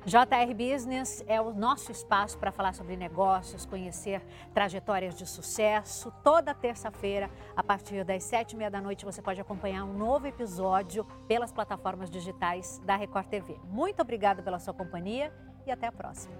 JR 0.04 0.52
Business 0.52 1.22
é 1.28 1.40
o 1.40 1.52
nosso 1.54 1.92
espaço 1.92 2.36
para 2.38 2.50
falar 2.50 2.74
sobre 2.74 2.96
negócios, 2.96 3.64
conhecer 3.64 4.20
trajetórias 4.52 5.14
de 5.14 5.24
sucesso. 5.24 6.12
Toda 6.24 6.52
terça-feira, 6.52 7.30
a 7.54 7.62
partir 7.62 8.02
das 8.02 8.24
sete 8.24 8.54
e 8.54 8.56
meia 8.56 8.70
da 8.70 8.80
noite, 8.80 9.04
você 9.04 9.22
pode 9.22 9.40
acompanhar 9.40 9.84
um 9.84 9.92
novo 9.92 10.26
episódio 10.26 11.04
pelas 11.28 11.52
plataformas 11.52 12.10
digitais 12.10 12.80
da 12.84 12.96
Record 12.96 13.28
TV. 13.28 13.56
Muito 13.62 14.02
obrigada 14.02 14.42
pela 14.42 14.58
sua 14.58 14.74
companhia 14.74 15.32
e 15.64 15.70
até 15.70 15.86
a 15.86 15.92
próxima. 15.92 16.34